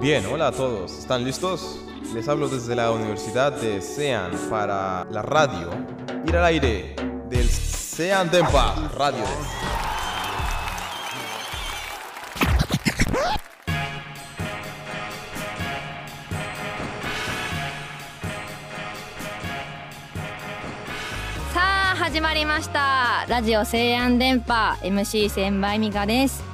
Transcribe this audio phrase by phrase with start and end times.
[0.00, 0.92] Bien, hola a todos.
[0.98, 1.78] ¿Están listos?
[2.12, 5.70] Les hablo desde la Universidad de Sean para la radio.
[6.26, 6.94] Ir al aire
[7.30, 9.24] del Sean Dempa Radio.
[22.46, 23.24] まりました。
[23.28, 26.44] ラジオ西安電波 MC 千倍美香です、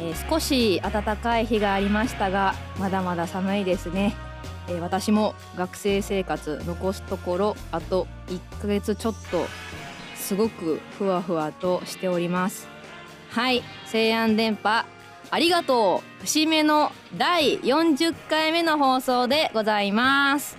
[0.00, 4.14] えー少し暖かい日がありましたがまだまだ寒いですね、
[4.68, 9.44] えー私も学生生活残すところあと1ヶ月ちょっと
[10.16, 12.66] すごくふわふわとしております。
[13.30, 14.86] はい西安電波
[15.30, 16.22] ありがとう。
[16.22, 20.56] 節目の第40回目の放送でございます。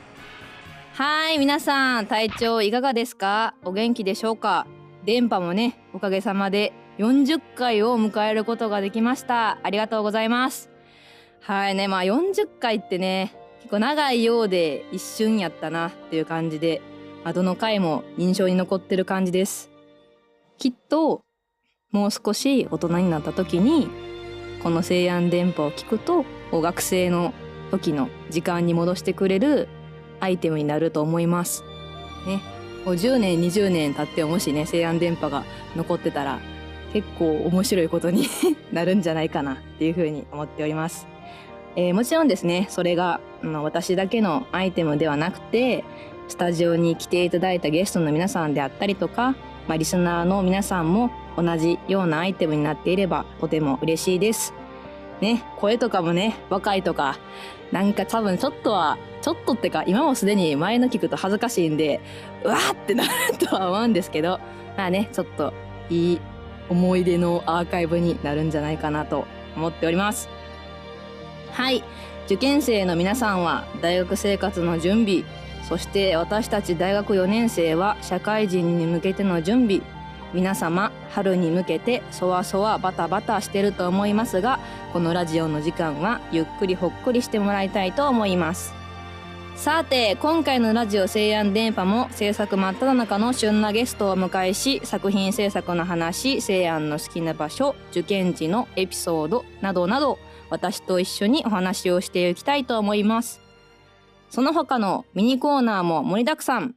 [0.93, 3.55] はい皆さん体調いかがですか？
[3.63, 4.67] お元気でしょうか？
[5.05, 9.59] 電波もねおかげさまで40回を迎えることができました。
[9.63, 10.69] ありがとうございます。
[11.41, 16.81] はいねまあ40回ってね結構長いようで一瞬やったなっていう感じで、
[17.23, 19.69] まあ、どの回も印象に残ってる感じです。
[20.57, 21.23] きっと
[21.91, 23.89] もう少し大人になった時に
[24.63, 27.33] この西安電波を聞くと学生の
[27.71, 29.67] 時の時間に戻してくれる
[30.19, 31.63] アイテムになると思います。
[32.25, 32.41] ね、
[32.85, 35.43] もう10年20年経ってもしね西安電波が
[35.75, 36.39] 残ってたら
[36.93, 38.27] 結構面白いことに
[38.71, 41.07] なるんじゃないかなっていうふうに思っております。
[41.75, 45.83] えーもちろんですねそれが、まあ、私だけのアイテムではなくて
[46.29, 49.35] スタジオに来ていただいたゲストの皆さんであったりとか、
[49.67, 54.53] まあ、リスナーの皆さんも同じようなアイテムになっていればとても嬉しいです。
[55.21, 57.17] ね、声とかもね若いとか
[57.71, 62.01] なんか多分ちょっとはちょっとってか今もすでに前の聞くと恥ずかしいんで
[62.43, 64.39] うわーってなるとは思うんですけど
[64.77, 65.53] まあねちょっと
[65.89, 66.21] いい
[66.69, 69.25] 思い出のアーカイブになるんじゃないかなと
[69.55, 70.29] 思っております。
[71.51, 71.83] はい。
[72.25, 75.23] 受験生の皆さんは大学生活の準備
[75.67, 79.81] そして私たち大学4年生は社会人に向けての準備
[80.35, 84.59] 皆様春に向けてそわそわバタバタしてると思いますが
[84.91, 88.73] このラジオの時間はゆっくりほっくりしてもらいたいと思います。
[89.55, 100.19] さて今回のラジオ西安電波も制作真っ只中の旬なゲストをお迎えし作品制作の話西安の好きな場所受験時のエピソードなどなど
[100.49, 103.39] 私と一緒にお話をしていきたいと思います。
[104.29, 106.75] その他のミニコーナーも盛りだくさん。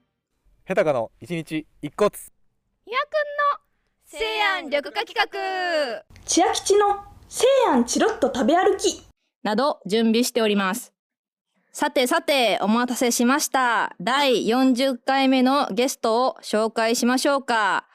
[0.65, 2.13] ヘタカの一日一骨
[2.89, 4.25] ひやくんの西
[4.57, 5.29] 安緑化企画
[6.25, 9.03] 千秋吉の西安チロッと食べ歩き
[9.43, 10.95] など準備しております。
[11.71, 13.95] さてさて、お待たせしました。
[14.01, 17.88] 第40回目のゲストを紹介しましょうか。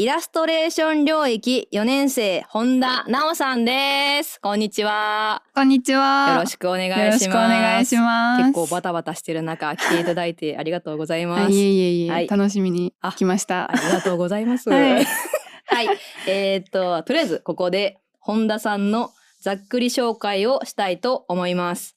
[0.00, 4.40] イラストレーション領域4年生、本田直さんです。
[4.40, 5.42] こんにちは。
[5.54, 6.36] こんにちは。
[6.36, 7.04] よろしくお願いします。
[7.04, 8.42] よろしくお願いします。
[8.44, 11.42] 結構バタバタしてる中、来ていただいてありがとうございます。
[11.44, 13.74] はい、いえいえいえ、はい楽しみに来ましたあ。
[13.74, 14.70] りがとうございます。
[14.72, 15.04] はい
[15.68, 15.88] はい。
[16.26, 19.10] えーっと、とりあえずここで本田さんの
[19.42, 21.94] ざっくり紹介をしたいと思います。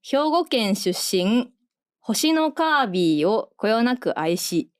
[0.00, 1.50] 兵庫県出身、
[1.98, 4.70] 星のカービィをこよなく愛し、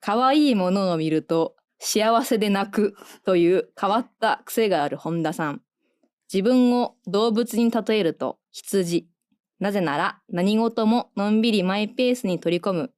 [0.00, 1.54] 可愛いものを見ると
[1.84, 2.94] 幸せで泣く
[3.24, 5.62] という変わった癖がある本田さん。
[6.32, 9.08] 自分を動物に例えると羊。
[9.58, 12.92] なぜなら何事ものんびりマイペースに取り込む。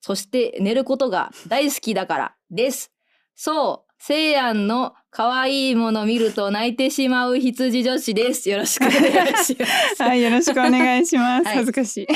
[0.00, 2.92] そして寝ることが大好きだからです。
[3.34, 8.48] そう、西安の可愛いもの見ると泣いてしまう羊女子です。
[8.48, 10.02] よろしくお願いします。
[10.02, 11.44] はい、よろしくお願いします。
[11.46, 12.06] はい恥ずかしい。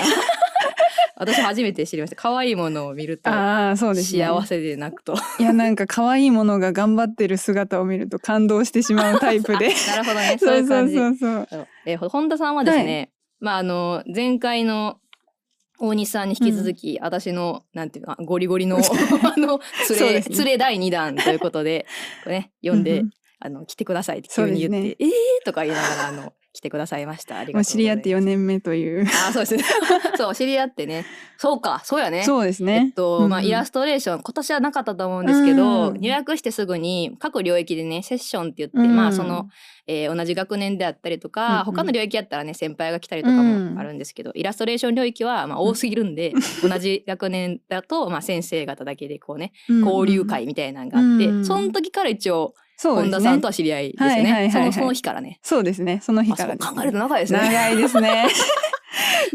[1.16, 2.16] 私初めて知りました。
[2.16, 4.24] 可愛いものを見るとああ、そうですね。
[4.24, 5.14] 幸せで泣くと。
[5.38, 9.72] いや、なんか可愛いものが頑張ってる姿を見ると感動してしまうタイプで。
[9.88, 10.36] なるほどね。
[10.40, 10.94] そういうそ感じ。
[10.96, 11.46] うそうそう。
[11.50, 13.10] そうえー本田さんはですね、
[13.40, 14.98] まああの前回の
[15.78, 18.80] 大西さんに引き続き、私のなんていうかゴリゴリのあ
[19.40, 19.60] の
[19.98, 20.24] 連れ、ね。
[20.28, 21.86] 連れ第二弾ということで
[22.24, 23.10] これね読んで、うんうん。
[23.44, 27.38] あの来てくださいって急に言って、そうですえーとか言いながらあの来てくださいました。
[27.38, 27.72] ありがとうございます。
[27.72, 29.06] 知り合って4年目という。
[29.06, 29.64] あそうですね。
[30.16, 31.04] そう知り合ってね。
[31.38, 32.22] そうかそうやね。
[32.22, 32.84] そうですね。
[32.88, 39.48] えっと、まあ、イラスストレーション、今年はなかったと思うんですけど、うん入学してすぐに各領域でね、セッションって言って、うんまあ、その、
[39.86, 53.10] えー同じ学年であったりとか、うんうん他の領域やったらね、先輩が来たりとかもあるんですけど、イラストレーション領域は、まあ、多すぎるんで、 同じ学年だと、まあ、先生方だけでこうね、交流会みたいなのがあって、うんその時から一応、そうですね。
[53.10, 54.14] 本田さんとは知り合いですよね。
[54.14, 55.38] はいはいはいはいその、その日からね。
[55.40, 56.00] そうですね。
[56.02, 57.38] その日からですね考えると長いですね。
[57.38, 58.28] 長いですね。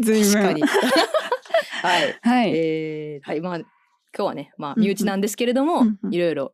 [0.00, 0.32] ずいぶん。
[0.34, 0.62] 確かに。
[1.82, 2.18] はい。
[2.20, 2.52] はい。
[2.54, 3.68] えーはい、まあ、今
[4.14, 6.52] 日はね、まあ、身内なんですけれども、うんうんいろいろ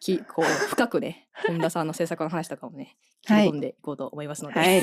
[0.00, 4.78] きこう深くね本田さんの制作の話とかもね切はいり込んでいこうと思いますので、はい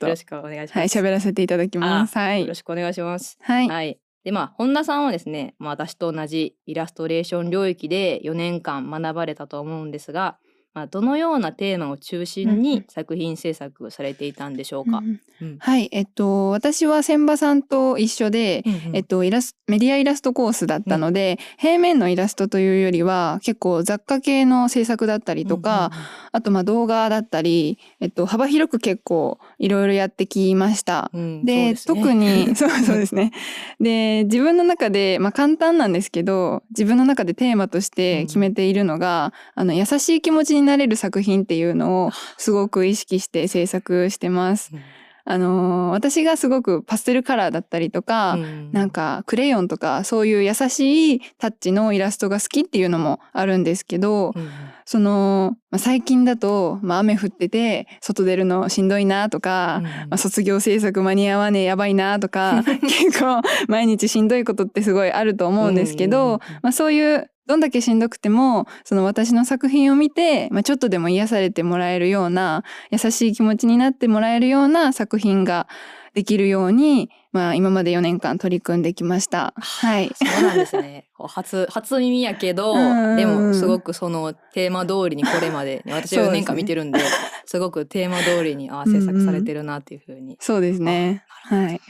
[0.00, 0.78] ろしくお願いします。
[0.78, 3.38] はい喋らせていただきますはいよろしくお願いします。
[3.42, 4.00] はいはい。
[4.24, 10.38] でまあ本田さんはですね、まあ、私と同じイラストレーション領域で4年間学ばれたと思うんですが、
[10.72, 12.62] まあ、どのようなテーマを中心うんうん。
[12.62, 14.98] に作品制作されていたんでしょうか？
[14.98, 15.56] うんうん。
[15.58, 18.96] はいえっと私は千葉さんと一緒で、うんうん。
[18.96, 25.90] えっと、イラスメディアイラストコースだったので、平面のイラストというよりは結構雑貨系の制作だったりとか、
[26.32, 31.10] あとまあ動画だったり、えっと、幅広く結構いろいろやってきました。
[31.12, 31.74] うんうんうんでね。
[31.86, 33.32] 特に そうそうですね。
[33.80, 44.70] で自分の中で、まあ、簡単なんですけど自分の中でテーマとして決めているのが、あの優しい気持ちになれる作品っていうのをすごく意識して制作してます。
[44.72, 44.80] うん。
[45.26, 48.70] あのー私がすごくパステルカラーだったりとか、うん。
[48.72, 54.50] なんかクレヨンとかそういう優しいタッチのイラストが好きっていうのもあるんですけど、うんうん。
[54.84, 66.38] その、まあ、最近だと、まあ、雨降ってて外出るのしんどいなとか、まあ、卒業制作間に合わねえやばいなとか 結構毎日しんどいことってすごいあると思うんですけど、うんうんうん。
[66.62, 72.62] まあ、そういうどんだけしんどくてもその私の作品を見て、まあ、ちょっとでも癒されてもらえるような
[72.92, 75.66] 優しい気持ちになってもらえるような作品が
[76.14, 79.52] できるように、まあ、今まで4年間取り組んできました。
[79.56, 81.06] はい、 そうなんですね。
[81.18, 87.00] 初初耳やけど、うんでもすごくそのテーマ通りにこれまで、ね、 私は4年間見てるんで、
[87.46, 90.36] すごくテーマ通りにあ制作されてるなっていうふうに。
[90.40, 91.24] そうですね。
[91.48, 91.80] はい。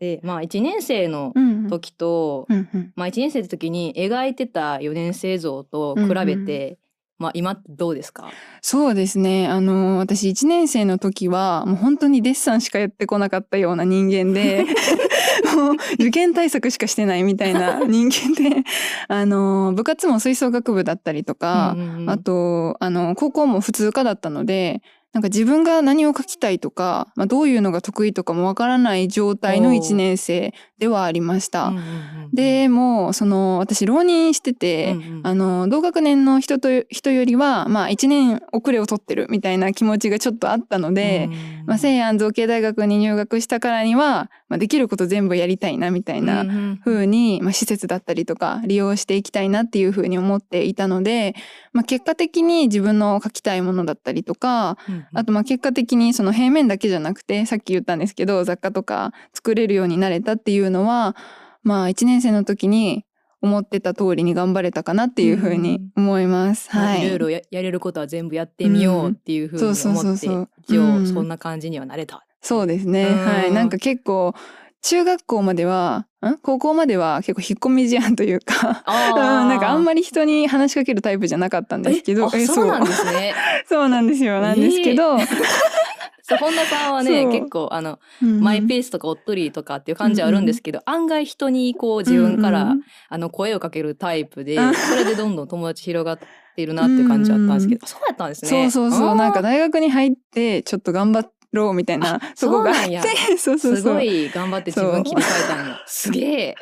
[0.00, 6.78] で、まあ1年生のうん時と、うんうんまあ1年生の時に描いてた4年生像と比べて、
[7.18, 8.30] まあ今どうですか？
[8.62, 9.46] そうですね。
[9.46, 14.64] あの、私1年生の時は、もう本当にデッサンしかやってこなかったような人間で、
[15.54, 18.62] もう受験対策しかしてないみたいな人間で、
[19.08, 24.80] あの、部活も吹奏楽部だったりとか、うんうんうんあと、あの、高校も普通科だったので、
[25.12, 29.78] なんか自分が何を書きたいとか、まあ、どういうのが得意とかもわからない状態のおー。
[29.78, 31.66] 1年生ではありました。
[31.66, 35.26] うんうんうんでもうその私浪人してて、うんうん。
[35.26, 51.34] あの同学年の人と人よりはまあ1年遅れを取ってるみたいな気持ちがちょっとあったので、うんまあ、西安造形大学に入学したからには、まあ、できること全部やりたいなみたいなうんうん風に、まあ、施設だったりとか利用していきたいなっていう風に思っていたので、
[51.72, 61.16] まあ、結果的に自分の書きたいものだったりとかうんうんあとまあ結果的にその平面だけじゃなくてさっき言ったんですけど雑貨とか作れるようになれたっていうのは
[61.62, 63.04] まあ1年生の時に
[63.42, 66.68] 思ってた通りに頑張れたかなっていうふうに思います。
[66.74, 69.72] まあはいいろいろややれることは全部やってみようっていうふうに思
[70.14, 70.26] って、
[70.62, 72.26] 一応うんそんな感じにはなれた。
[72.42, 73.04] そうですね。
[73.04, 73.52] うんはい。
[73.52, 74.34] なんか結構
[74.82, 76.38] 中学校まではん？
[76.42, 78.82] 高校までは結構引っ込み思案というか。
[78.86, 82.66] あうん、なんかあんりまり人に話しかけるタイプじゃなかったんですけどえそう。
[82.66, 83.34] なんですね。
[83.68, 85.18] そうなんです よなんですけど、
[86.22, 96.18] そう本田さんはね結構あの、うんマイペースとかおっとりとかっていう感じはあるんですけど、案外人にこう自分から、うんうんあの声をかけるタイプであそれでどんどん友達広がっ
[96.54, 98.70] ているなっていう感じだったんですけど、そうやったんですね。
[98.70, 99.16] そうそうそう。
[99.16, 101.20] なんか大学に入ってちょっと頑張
[101.52, 103.00] ろうみたいなとこがあって
[103.36, 105.80] そうそうそうすごい頑張って自分切り替えたんや。
[105.86, 106.54] すげえ。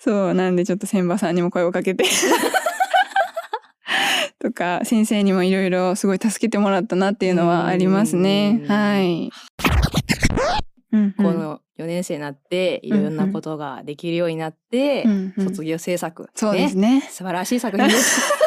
[0.00, 2.04] そうなんでちょっと千葉さんにも声をかけて。
[4.40, 8.60] とか先生にもいろいろすごい助けてもらったなっていうのはありますね。
[8.62, 8.68] うん。
[8.68, 9.30] はい。
[10.92, 15.44] うんこの4年生になっていろんなことができるようになって、うんうん。
[15.46, 17.00] 卒業制作、そうですね。
[17.10, 18.43] 素晴らしい作品です。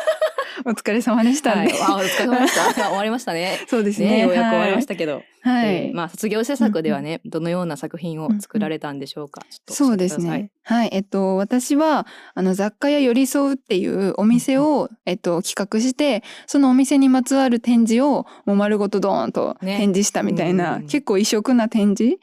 [0.67, 1.51] お疲れ様でした。
[1.51, 2.73] はい、ね、あお疲れ様でした。
[2.89, 3.57] 終わりましたね。
[3.69, 4.09] そうですね。
[4.09, 5.75] ね、ようやく終わりましはたけど、い、はい。
[5.75, 9.41] えーまあ卒業制作ではね、どのような作品を作られたんでしょうか。
[9.69, 10.51] そうですね。
[10.63, 12.05] はい、えっと私は
[12.35, 19.77] あの雑貨屋寄り添うっていうお店を、えっと企画して、そのお店にまつわる展示をもう丸ごとドーンとね。
[19.77, 20.87] 展示したみたいな、うん。
[20.87, 22.17] 結構異色な展示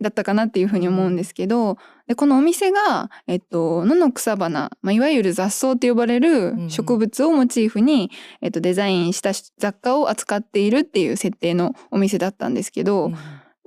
[0.00, 13.06] だったかなっていうふうに思うんですけど、でこのお店がえっと野の草花、まあいわゆる雑草って呼ばれうんる植物をモチーフに、えっとデザインした雑貨を扱っているっていう設定のお店だったんですけど。
[13.06, 13.14] うん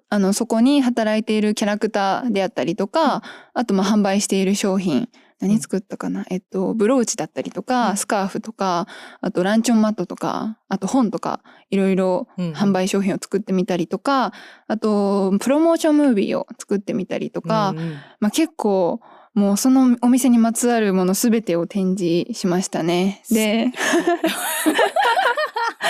[0.09, 3.23] あのそこに働いているキャラクターであったりとか、
[3.55, 5.09] あとまあ販売している商品
[5.39, 7.97] 何作ったかな、えっとブローチだったりとか、うん。
[7.97, 8.87] スカーフとか
[9.21, 14.33] あとランチョンマットとかあと本とかいろいろうん販売商品を作ってみたりとか、
[14.67, 17.93] あとプロモーションムービーを作ってみたりとか、うんうん。
[18.19, 19.01] まあ、結構
[19.33, 23.23] もうそのお店にまつわるものすべてを展示しましたね。
[23.31, 23.71] で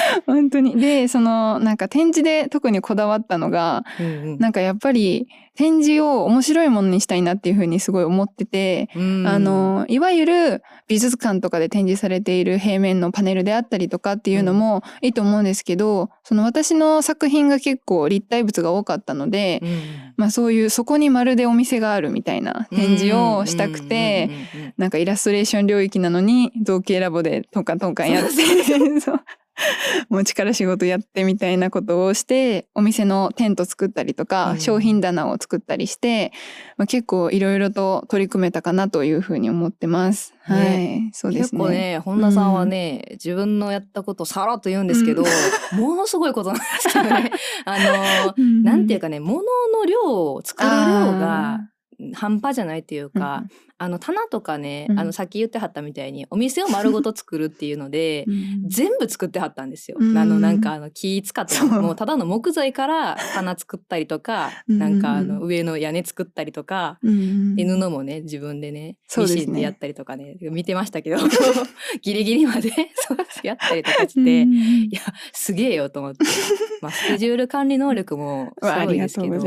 [0.25, 0.79] 本当に。
[0.79, 4.39] でそのなんか展示で特にこだわったのがうんうん。
[4.39, 9.27] なんかやっぱり展示を面白いものにしたいなっていうふうにすごい思ってて、うん。
[9.27, 19.69] あのいわゆる美術館とかで展示されている平面のパネルであったりとかっていうのもいいと思うんですけど、その私の作品が結構立体物が多かったので、うん。
[20.17, 28.31] まあそういうそこにまるでお店があるみたいな展示をしたくて、うんうんうんうんなんかイラストレーション領域なのに造形ラボでトンカントンカンやって
[28.99, 29.21] そう
[30.09, 34.59] もう力仕事やってみたいなことをしてお店のテント作ったりとか、うん。
[34.59, 36.31] 商品棚を作ったりして、
[36.77, 40.33] まあ、結構いろいろと取り組めたかなというふうに思ってます。
[40.41, 41.57] はい、そうですね。
[41.57, 45.23] 結構ね本田さんはね、自分のやったことをさらっと言うんですけど、
[45.73, 47.31] ものすごいことなんですけどね。
[47.65, 48.63] あの うん。
[48.63, 51.59] なんていうかね物の量を作る量があ
[52.13, 53.43] 半端じゃないっていうーか、
[53.77, 54.99] あの棚とかね、うん。
[54.99, 59.97] あのさっき言ってはったみたいにお店を丸ごと作るっていうので、うん全部作ってはったんですよ。
[59.99, 61.69] うんあのなんかあの木使ってそう。
[61.69, 71.17] もうただの木材から棚作ったりとか、うんなんかあの上の屋根作ったりとか、うんで布もね自分でねミシンでやったりとかね見てましたけど
[72.01, 75.01] ギリギリまでそうやったりとかして、うんいや
[75.33, 76.19] すげえよと思って、
[76.81, 79.39] まあ、スケジュール管理能力もすごいですけど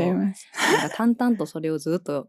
[0.95, 2.27] 淡々とそれをずっと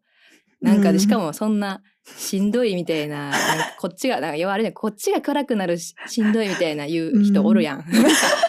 [0.61, 0.95] なんかうん。
[0.95, 7.85] でしかもそんなしんどいみたいな なんかこっちがなんか要はあれねこっちが暗くなるし しんどいみたいな言う人おるやん、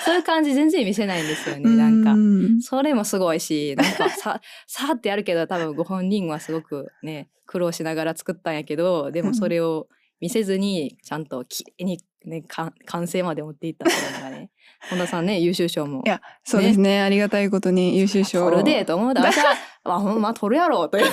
[0.06, 1.76] そういう感じ全然見せないんですよね。
[1.76, 2.14] なんか。
[2.14, 9.88] うんそれもすごいしなんかさ さーってやるけど多分ご本人はすごくね苦労しながら作ったんやけどでもそれを
[10.22, 14.52] 見せずにちゃんときれいに、ね、か完成まで持っていったっていうのがね
[14.90, 16.04] 本田さんね優秀賞も。
[16.06, 17.02] いやそうですね。
[17.02, 18.50] ありがたいことに優秀賞を。
[18.50, 19.14] 取るでと思う。
[19.14, 21.06] だ私はまあほんま取るやろうという。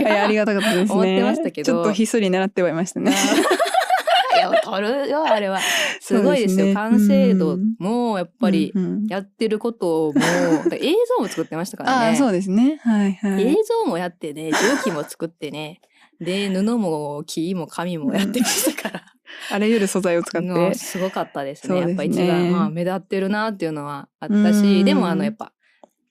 [0.00, 0.92] いやありがたかったですね。
[0.92, 1.72] 思ってましたけど。
[1.72, 3.12] ちょっとひっそり狙ってはいましたね。
[4.36, 5.58] いや取るよあれは。
[6.00, 6.66] すごいですよ。
[6.66, 6.74] ね。
[6.74, 9.06] 完成度もやっぱりうんうん。
[9.06, 10.14] やってることも、
[10.72, 12.06] 映像も作ってましたからね。
[12.06, 12.80] ああそうですね。
[12.82, 13.42] はいはい。
[13.42, 13.54] 映
[13.84, 15.80] 像もやってね蒸気も作ってね
[16.20, 19.04] で布も木も紙もやってましたから。
[19.50, 20.74] あらゆる素材を使っもてう。
[20.74, 21.80] すごかったですね。
[21.80, 25.52] すねやっぱ一番、まあ、目立ってるなっていうのはあったし、うんでもあのやっぱ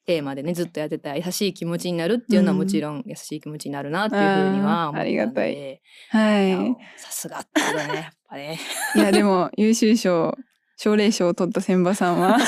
[0.05, 6.57] テーマでねずっとやってた優しい気持ちになるっていうのはもちろん優しい気持ちになるなっていうふうには思ったのであーありがたいはいや
[6.97, 8.59] さすがってことねやっぱね。
[8.95, 8.97] い。
[8.99, 10.35] いやでも優秀賞
[10.77, 12.37] 奨励賞を取った千葉さんは。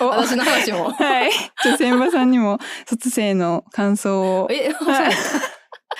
[0.00, 0.90] お私の話も。
[0.90, 1.30] はい。
[1.62, 4.48] ちょ千葉さんにも卒生の感想を。
[4.50, 5.12] え、はい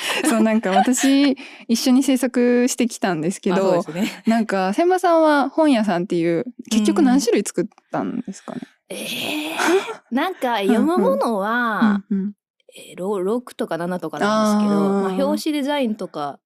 [0.28, 1.36] そうなんか私
[1.68, 4.22] 一緒に制作してきたんですけどね。
[4.26, 12.32] なんか千葉さんは本屋さんっていう結局何種類作ったんですかね、えー、なんか読むものは、うんうん。
[12.76, 16.38] えー、ろ6とか7とかなんですけどまあ、表紙デザインとか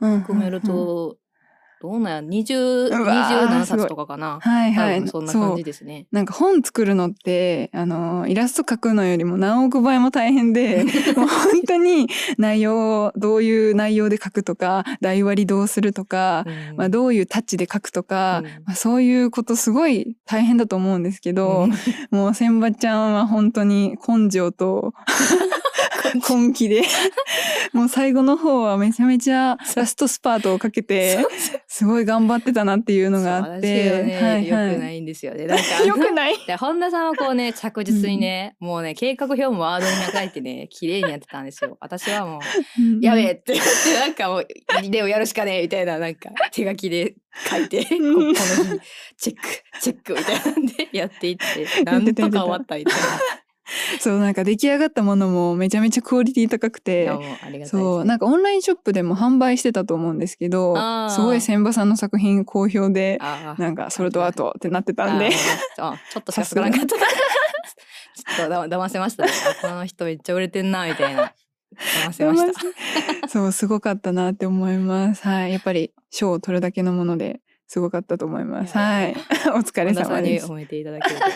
[0.00, 0.20] うん。
[0.20, 1.16] 含めると、
[1.82, 4.38] どうなんや20うわー27すごい冊とかかな。
[4.40, 5.08] はいはい。
[5.08, 6.06] そんな感じですね。
[6.12, 10.84] なんか本作るのってあのイラスト描くのよりも何億倍も大変で
[11.16, 12.06] もう本当に
[12.38, 16.76] 内容をどういう内容で書くとか台割りどうするとか、うん。
[16.76, 18.50] まあ、どういうタッチで書くとか、うん。
[18.64, 21.66] まあ、そういうことすごい大変だと思うんですけど、
[22.12, 24.94] もう千葉ちゃんは本当に根性と
[26.28, 26.82] 根気で。
[27.72, 31.24] もう最後の方はめちゃめちゃラストスパートをかけて
[31.66, 34.02] すごい頑張ってたなっていうのがあって。
[34.02, 34.74] ね、はいよはい。
[34.74, 35.46] くないんですよね。
[35.46, 36.34] なんかよ くない。
[36.46, 41.76] で本田さんはこうね着実にね、もうね計画表もワードに書いてね綺麗にやってたんですよ。
[41.80, 44.46] 私はもうやべえって言ってなんかもう
[44.90, 47.14] でもやるしかねえみたいななんか手書きで
[47.48, 48.34] 書いてここの日
[49.16, 49.42] チェック
[49.80, 53.41] チェックみたいなんでやっていってなんとか終わったみたいな。
[54.00, 57.10] そうなんか出来上がったものもめちゃめちゃクオリティ高くいて。
[57.64, 60.74] そうなんかオンラインショップでも販売してたと思うんですけど
[61.10, 63.18] すごい千葉さんの作品好評で
[63.58, 65.30] なんかそれとあとってなってたんで。
[65.30, 66.96] ちょっとしか作らなかった。
[66.96, 69.32] ちょっと だ騙せましたね。
[69.62, 71.32] あこの人めっちゃ売れてんなみたいな。
[72.06, 72.52] 騙せまし
[73.22, 73.28] た。
[73.28, 75.22] そうすごかったなって思います。
[75.26, 75.52] はい。
[75.52, 78.76] やっぱり賞を取るだけのものですごかったと思います。
[78.76, 79.16] はい。
[79.54, 80.46] お疲れ様です。
[80.46, 81.26] 褒めていただけると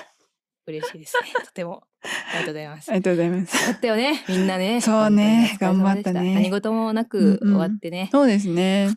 [0.66, 1.32] 嬉しいですね。
[1.44, 2.90] とてもありがとうございます。
[2.90, 3.66] ありがとうございます。
[3.66, 4.80] だったよね、みんなね。
[4.80, 6.34] そうね頑張ったね。
[6.34, 7.56] 何事もなくうんうん。
[7.56, 8.08] 終わってね。
[8.12, 8.96] そうですね。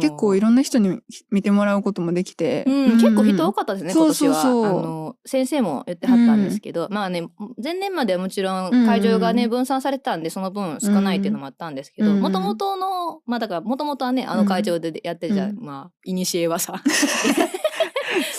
[0.00, 4.34] 結構いろろんな人に見てもらうこともできて、うん、結構人多かったですね、そう今年は。
[4.34, 7.28] そうそうあの先生も言ってはったんですけど、まあね
[7.62, 15.58] 前年まではもちろん会場がね、うん分散されてたんでその分少ないっていうのもあったんですけどうんもともとのまあだからもともとはねあの会場でやってた、うん。
[15.60, 16.82] まあいにしえはさ。
[16.86, 17.61] そ う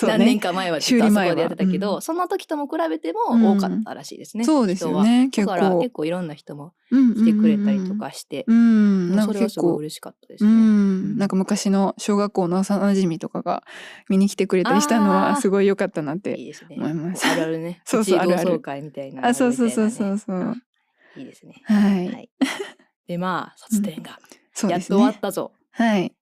[0.01, 4.43] 何年か前はずっとあそこでやってたけど、その時とも比べても多かったらしいですね。
[4.43, 10.53] そうですよねだから結構いろんな人もうん来てくれたりとかして、うん、なんそれはすごい嬉しかったですうね。
[10.53, 13.63] ん、なんか昔の小学校の幼馴染とかが
[14.09, 16.37] 見に来てくれたりしたのはすごい良かったなって。
[16.69, 17.25] 思います。
[17.29, 17.81] あるあるね。
[17.85, 20.55] そうそうあるあるみたいなのあ、そうそうそうそうそう。
[21.15, 21.61] いいですね。
[21.65, 22.29] はい、はい。
[23.07, 24.19] でまあ卒展が
[24.69, 25.19] やっと終わっね。
[25.21, 25.51] たぞ。
[25.71, 26.13] はい。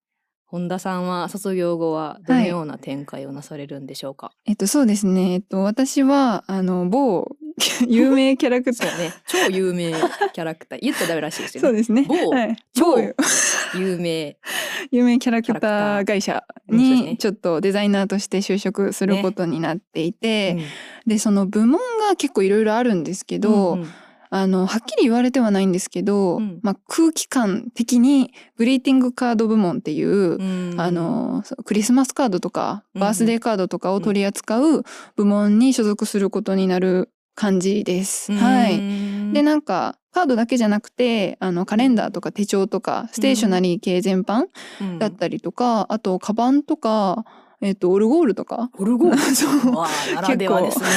[0.52, 4.34] 本田さんは卒業後はどのような展開をなされるんでしょうか？
[4.46, 5.32] えっとそうですね。
[5.32, 7.26] えっと私はあの某
[7.88, 8.98] 有名キャラクター。
[8.98, 9.14] ね。
[9.28, 9.94] 超有名
[10.34, 11.68] キャラクター言ったらダメらしいですよね。
[11.70, 12.06] そうですね。
[12.06, 14.36] 某はい、超某有名。
[14.92, 20.64] 有名キャラクター会社にちょっとデザイナーとして就職することになっていて、うん
[21.08, 21.80] でその部門
[22.10, 23.88] が結構いろいろあるんですけど、うんうん
[24.34, 26.60] あのはっきり言われてはないんですけど、うん。
[26.64, 30.76] まあ、空気感的にグリーティングカード部門っていう、うん。
[30.78, 33.02] あのクリスマスカードとかうん。
[33.02, 34.84] バースデーカードとかを取り扱う
[35.18, 38.32] 部門に所属することになる感じです。
[38.32, 44.46] はい、でなんかカードだけじゃなくてあのカレンダーとか手帳とかステーショナリー系全般
[44.80, 44.98] うん。
[44.98, 47.26] だったりとか、あとカバンとか、
[47.60, 48.70] えっとオルゴールとか。
[48.80, 49.18] オルゴール。
[49.36, 49.76] そう。
[49.76, 50.88] わあならではですね。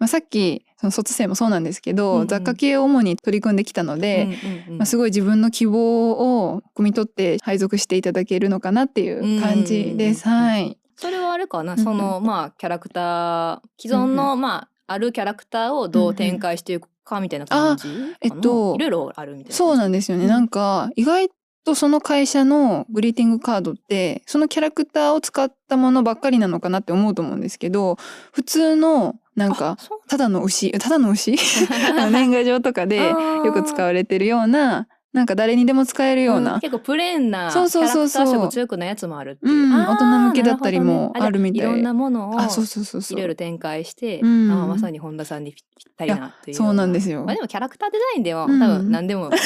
[0.00, 2.26] まあ、さっきその卒生もそうなんですけど、うんうん。
[2.26, 10.26] 雑貨系を主に取り組んできたので、うんうんうんまあ、すごい自分の希望を汲み取って配属していただけるのかなっていう感じです。
[10.26, 10.78] うんはい。
[10.96, 11.84] それはあれかな、うんうん。
[11.84, 20.24] そのまあキャラクター既存の、まああるキャラクターをどう展開していくかみたいな感じかな、えっといろいろあるみたいなそうなんですよね。
[20.24, 21.30] うんなんか意外
[21.70, 27.96] とその会社のグリーティングカードってそのキャラクターを使ったものばっかりなのかなって思うと思うんですけど
[28.32, 29.76] 普通のなんか
[30.08, 31.36] ただの牛ただの牛？
[32.10, 38.08] 年賀 状とかでよく使われてるようななんか誰にでも使えるような、ん結構プレーンなキャそうそうそう。
[38.08, 39.72] そうラクター色強くないやつもあるっていう。
[39.72, 41.72] 大人向けだったりもあるみたいじゃい。
[41.72, 43.18] ろんなものをあそうそうそうそう。
[43.18, 44.50] いろいろ展開して、うん。
[44.52, 47.24] あーまさに本田さんにぴったりなっていうそうなんですよ。
[47.24, 48.60] まあ、でもキャラクターデザインでも、うん。
[48.60, 49.38] 多分何でも、ね、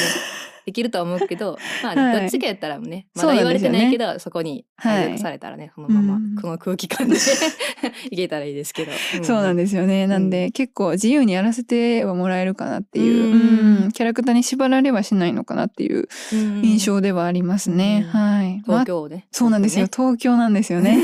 [0.65, 7.15] できるとは思うけど、 まあ、はいどっちかやったらね、まだ言われてないけど、そこにはい配属されたらね、そのまま、うんこの空気感で
[8.09, 8.91] いけたらいいですけど。
[9.21, 10.07] そうなんでですよね。
[10.07, 13.35] なんで、結構自由にやらせてはもらえるかなっていう、うんう
[13.71, 18.03] んキャラクターに縛られはしないのかなっていうす印象ではありますね。
[18.13, 18.63] うんはい。
[18.65, 19.27] まあ東京ね。
[19.31, 19.85] そうなんですよ。
[19.85, 20.97] 東東京なんですよね。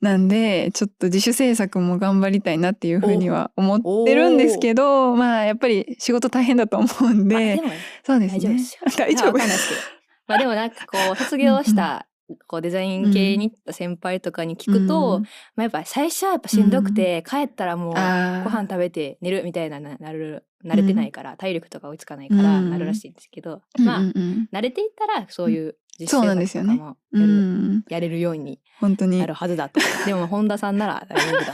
[0.00, 7.60] なんで、ちょっと自主制作も頑張りたいなっていうふうには思ってるんですけど、まあ、やっぱり仕事大変だと思うんで、
[8.04, 8.60] そうですね。
[8.96, 9.74] 大丈夫です。
[10.28, 12.06] まあでもなんかこう、卒業した、
[12.46, 24.00] こうデザイン系に行った先輩とかに聞くと、うんまあやっぱ最初はやっぱしんどくて、帰ったらもうご飯食べて寝るみたいなななる慣れてないから、体力とか追いつかないからうんなるらしいんですけど、うんまあ、
[24.52, 29.80] 慣れていったらそういう実そう習なんですよねやるん、やれるように本当になるはずだと。
[30.06, 31.52] でも本田さんなら大丈夫だと。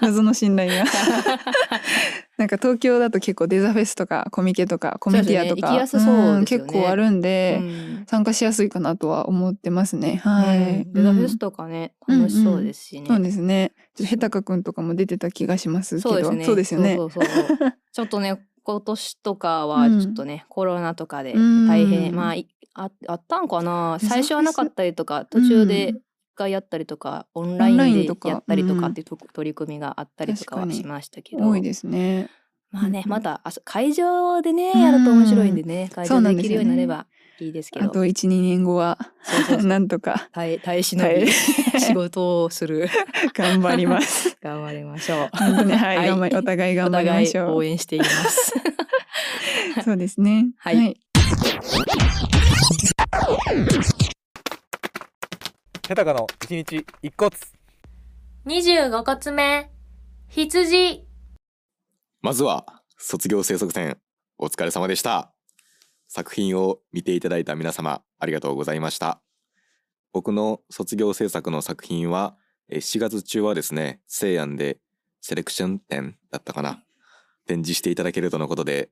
[0.02, 0.84] 謎の信頼が
[2.38, 10.20] なんか東京だと結構デザフェスとかコミケとかコミティアとか、結構あるんで、うん参加しやすいかなとは思ってますね。
[10.24, 10.82] はい。
[10.82, 13.06] うんデザフェスうんとかね、楽しそうですしね。
[13.06, 13.72] そうですね。
[13.94, 16.10] ちょっとヘタカくんとかも出てた気がしますけど。
[16.10, 16.44] そうですね。
[16.44, 16.96] そうですよね。
[16.96, 23.98] そうそうそう ちょっとね、今年とかはちょっとね、コロナとかでうん大変、まあいああったんかな？
[24.00, 26.02] 最初はなかったりとか、途中で一
[26.34, 31.48] 回やったりとか、オンラインオンラインでやったりとかうんっていうと取り組みがあったりとかはしましたけど。
[31.48, 32.30] 多いですね。
[32.70, 37.06] まあね、うんまたあそ会場でね、うんやると面白いんでね、会場でできるようになれば
[37.40, 37.86] いいですけど。
[37.86, 38.98] あと1、2年後は、
[39.64, 42.88] なんとか耐え耐え忍び仕事をする
[43.34, 44.36] 頑張ります。
[44.42, 45.28] 頑張りましょう。
[45.32, 47.44] 本当に、はい、はい頑張り、お互い頑張りましょう。
[47.44, 48.52] お互い応援しています。
[49.84, 50.50] そうですね。
[50.58, 50.96] はい
[55.88, 57.30] ヘタカの一日一骨
[58.46, 59.70] 25骨目、
[60.28, 61.04] 羊。
[62.22, 63.98] まずは卒業制作展
[64.38, 65.32] お疲れ様でした。
[66.06, 69.20] 作品を見ていただいた皆様ありがとうございました。
[70.12, 72.36] 僕の卒業制作の作品は
[72.68, 74.78] えー4月中はですね西安で
[75.20, 76.84] セレクション展だったかな。
[77.46, 78.90] 展示していただけるとのことで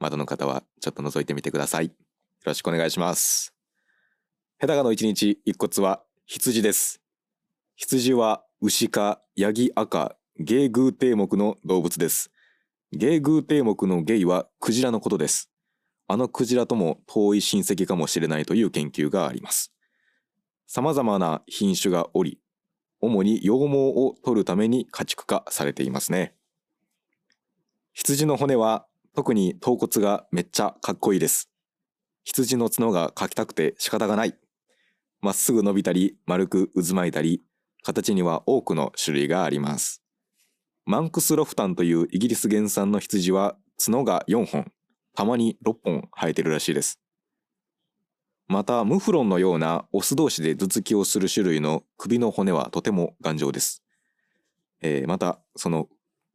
[0.00, 1.86] まだの方はちょっと覗いてみてください。
[1.86, 1.92] よ
[2.46, 3.54] ろしくお願いします
[4.60, 7.00] ヘタガの一日一骨は羊です
[7.76, 12.30] 羊は牛かヤギ赤ゲーグーテ目の動物です
[12.92, 15.48] ゲーグーテ目のゲイはクジラのことです。
[16.08, 19.72] あのクジラとも遠い親戚かもしれないという研究があります。
[20.66, 22.40] 様々な品種がおり、
[23.00, 26.34] 主に羊毛を取るために家畜化されていますね。
[27.92, 31.48] 羊の骨は特に頭骨がめっちゃかっこいいです。
[32.24, 34.39] 羊の角が描きたくて仕方がない。
[35.22, 37.42] まっすぐ伸びたり、丸く渦巻いたり、
[37.82, 40.02] 形には多くの種類があります。
[40.86, 44.72] マンクスロフタンというイギリス原産の羊は角が4本
[45.14, 47.00] たまに6本生えてるらしいです。
[48.48, 53.84] またムフロンのようなオス同士で頭突きをする種類の首の骨はとても頑丈です、
[54.80, 55.86] えーまたその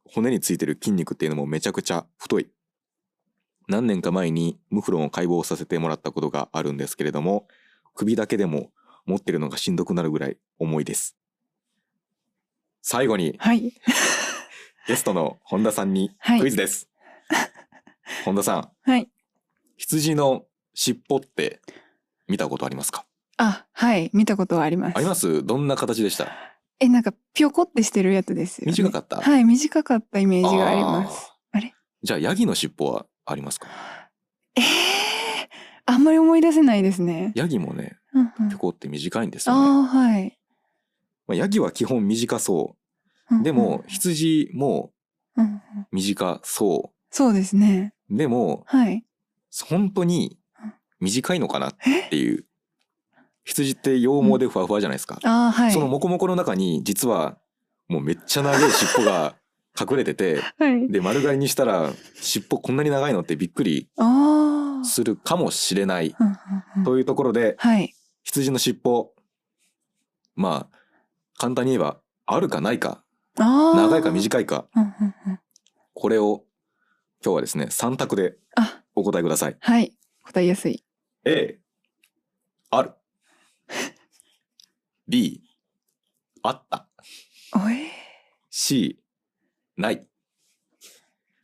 [0.06, 2.48] 骨についてる筋肉っていうのもめちゃくちゃ太い。
[3.68, 7.48] 何年か前にムフロンを解剖させてもらったことがあるんですけれども
[7.96, 8.72] 首だけでも
[9.06, 11.16] 持ってるのがしんどくなるぐらい重いです
[12.82, 13.74] 最後にはい。
[14.88, 16.88] ゲストの本田さんにはいクイズです、
[18.24, 19.10] 本田さんはい。
[19.78, 21.60] 羊の尻尾って
[22.28, 23.06] 見たことありますか？
[23.38, 24.12] あ、はい。
[24.14, 24.98] 見たことはあります。
[24.98, 25.44] あります？
[25.44, 26.28] どんな形でした？
[26.80, 28.72] え、なんか、ぴょこってしてるやつですよ、ね。
[28.78, 29.18] 短かった？
[29.22, 29.44] はい。
[29.44, 31.32] 短かったイメージがあります。
[31.52, 31.74] あれ？
[32.04, 33.68] じゃあヤギの尻尾はありますか？
[34.56, 34.64] ええ
[35.86, 37.32] あんまり思い出せないですね。
[37.36, 40.40] ヤギもねうんうんピョコって短いんですよね、ああ、はい。
[41.28, 42.76] まあ、ヤギは基本短そ
[43.30, 44.92] うでも羊も
[45.38, 47.94] うんうん、短そそうですね。
[48.10, 49.06] うでもはい。
[49.68, 50.38] 本当に
[51.00, 51.76] 短いのかなっ
[52.10, 52.46] ていう
[53.44, 55.72] 羊って羊毛でふわふわじゃないですか、ああ、はい。
[55.72, 57.38] そのモコモコの中に実は
[57.88, 59.36] もうめっちゃ長い尻尾が
[59.80, 60.88] 隠れてて はい。
[60.90, 63.90] で丸刈りにしたら尻尾こんなに長いのってびっくり。
[64.86, 66.16] するかもしれない
[66.84, 67.94] というところではい。
[68.24, 69.14] 羊の尻尾
[70.36, 70.78] まあ
[71.38, 73.04] 簡単に言えばあるかないか。
[73.38, 74.12] 長いかい。
[74.14, 74.68] 短いか
[75.94, 76.44] これを
[77.24, 79.94] 今日はですね3択であ、お答えくださいはい。
[80.24, 80.84] 答えやすい。
[81.26, 81.60] A
[82.72, 82.94] ある
[85.08, 85.42] B
[86.44, 86.88] あった
[87.56, 87.90] おえ
[88.50, 89.00] C
[89.78, 90.08] ない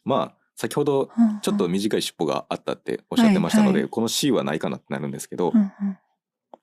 [0.04, 1.10] まあ先ほど
[1.42, 3.90] ちょっと短い尻尾があったっておっしゃってましたので、はいはい。
[3.90, 5.98] この C はないかなってなるんですけど、うんうん。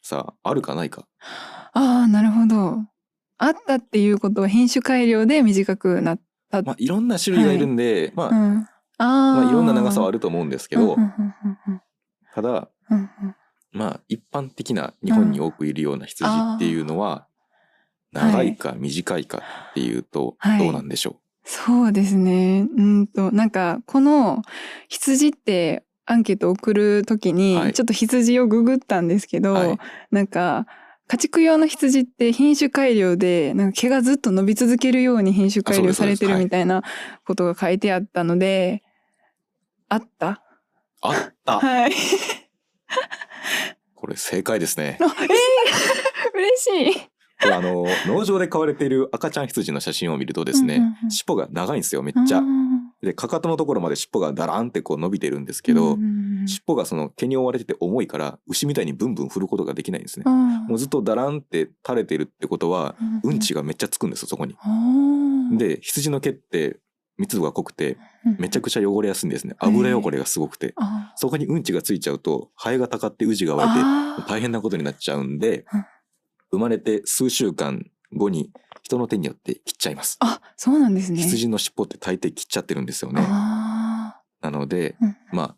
[0.02, 1.08] さああるかないか？
[1.72, 2.78] ああ、なるほど。
[3.38, 6.62] あったっていうことは品種改良で短くなった。
[6.62, 9.06] まあいろんな種類がいるんで、まあ、うん、ああ、
[9.42, 11.12] まあいろんな長さはあるると思うんですけど、うん
[12.32, 13.36] ただうんうん。
[13.72, 17.26] まあ一般的な日本に多くいるような羊っていうのは、
[18.12, 20.58] 長いか短いかっていうとはい。
[20.60, 21.16] どうなんでしょ
[21.50, 22.66] そうですね。
[22.76, 24.42] うんと、なんか、この
[24.88, 29.78] 羊ってアンケート送るときに、はいちょっと羊をググったんですけど、はい
[30.10, 30.66] なんか、
[31.06, 36.82] 家畜用の羊って品種改良で、なんか毛がずっと伸び続けるように品種改良されてるみたいな
[37.24, 38.82] ことが書いてあったので、
[39.88, 40.28] あった？
[40.28, 40.38] う
[41.00, 41.92] あったはい。
[43.94, 47.08] これ正解ですね 嬉しい。
[47.40, 51.10] あの農場で飼われている赤ちゃん羊の写真を見るとですね、うんうんうん。
[51.10, 52.38] 尻尾が長いんですよめっちゃ。
[52.38, 52.42] う。
[52.42, 52.68] ん
[53.00, 60.24] でかかとのところまで尻尾がダランってこう伸びてるんですけど、うんうん尻尾がその毛に覆われてて重いから牛みたいにブンブン振ることができないんですね。
[60.26, 60.66] うん。
[60.66, 64.56] もうずっとダランって垂れてるってことはうんうんちがめっちゃつくんですよそこに。
[65.58, 66.78] で羊の毛って
[67.18, 67.98] 密度が濃くて
[68.38, 69.56] めちゃくちゃ汚れやすいんですね。
[69.58, 70.72] 油汚れがすごくて。
[70.76, 73.68] あそこにうんちがついちゃうとハエがたかってウジが湧い
[74.22, 75.84] て大変なことになっちゃうんでうん
[76.50, 78.50] 生まれて数週間後に
[78.82, 80.16] 人の手によって切っちゃいます。
[80.20, 81.18] あ、そうなんですね。
[81.18, 83.22] 羊の尻尾って大抵切っちゃってるんですよね。
[83.24, 85.56] あなのでーうんまあ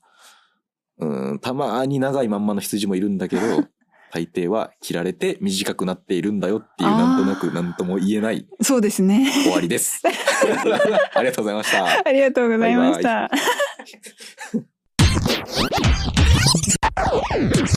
[0.99, 3.43] うーんたまに長いまんまの羊もいるんだけど
[4.13, 9.31] 大抵は切られて短くなっているんだよっていうなんとなく何とも言えないそうですね。
[9.45, 10.03] 終わりです。
[11.15, 12.09] ありがとうございました。
[12.09, 13.31] ありがとうございました。
[13.31, 13.31] バ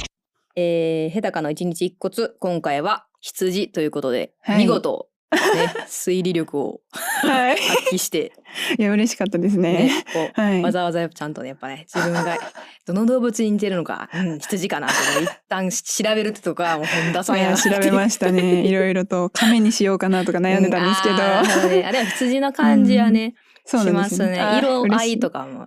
[0.56, 5.38] えー、ヘタカの一日一骨今回は羊ということで、はい見事ね
[5.86, 7.56] 推理力をはい。
[7.56, 8.32] 発揮して
[8.78, 10.04] いや、嬉しかったですねね。
[10.12, 10.62] こうはい。
[10.62, 12.36] わざわざちゃんとねやっぱね自分が
[12.84, 18.62] どの動物に似てるのか、うん、羊かなっていうのを一旦調べるってとこはもう本田さんや調べましたね。
[18.66, 21.14] いろいろと亀にしようかなとか悩んでたんですけど。
[21.14, 25.40] うんあねあでも羊の感じはね、そうしなんですよますね色合いとか。
[25.40, 25.66] かも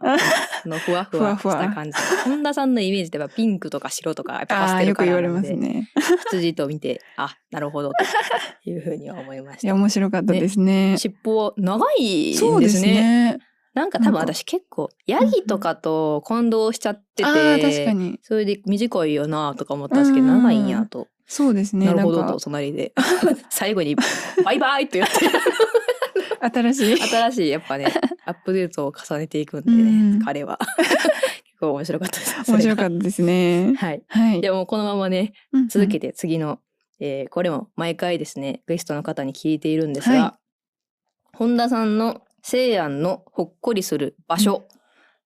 [0.65, 1.91] のふわふわ した感じ
[2.25, 5.89] 本田さんのイメージってやっぱピンクとか白とかやっぱパああー、ステルよく言われカラーなんでますね。
[6.27, 10.95] 羊と見てあなるほどというふうには思いましいや、た面白かったですね。
[10.97, 13.39] 尻尾長いんそうですねね。
[13.73, 18.19] なんか多分私結構ヤギとかと混同しちゃってて、確かに。
[18.21, 21.87] それで短いよなとか思ったんですけどうん長いんやと、そうですね。
[21.87, 22.93] なるほどと隣で
[23.49, 23.95] 最後に
[24.45, 25.13] バイバイと言って
[26.49, 26.97] 新しい。
[26.97, 27.87] 新しいやっぱね
[28.25, 30.19] アップデートを重ねていくんでね、うん。
[30.21, 30.59] 彼は。
[31.45, 33.73] 結構面白かったです面白かっったですね。
[33.75, 34.03] はい。
[34.07, 34.41] はい。
[34.41, 36.59] でもこのままねうん続けて次の、
[36.99, 40.39] えーこれも毎回ですねゲストの方に聞いているんですが、は
[41.33, 44.67] 本田さんの西安のほっこりする場所、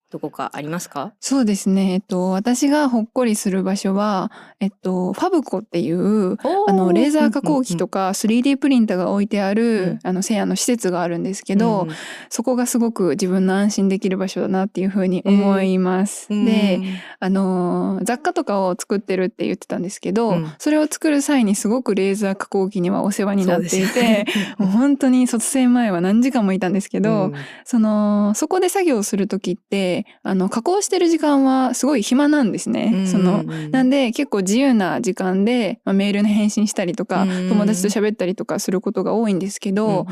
[0.10, 1.14] どこかありますか？
[1.20, 1.92] そうですね。
[1.94, 10.00] えっと、私がほっこりする場所は、えっと、ファブコっていう、あの、レーザー加工機とか 3D プリンターが置いてある、うん。
[10.04, 11.88] あの、西安の施設があるんですけど、
[12.30, 16.30] そこがすごく自分の安心できる場所だなっていうふうに思います。
[16.30, 16.80] で、
[17.20, 20.52] あのー雑貨とかを作ってるって言ってたんですけど、うん。
[20.58, 24.26] それを作る際にすごくレーザー加工機にはお世話になっていて、
[24.58, 27.34] もう本当に卒生前は何時間もいたんですけど、
[27.66, 33.06] その、そこで作業するときって、あの、加工してる時間はすごい暇なんですね。
[33.08, 40.06] その、なんで結構自由な時間で、まあ、メールの返信したりとか、うん友達と喋ったりとかすることが多いんですけど、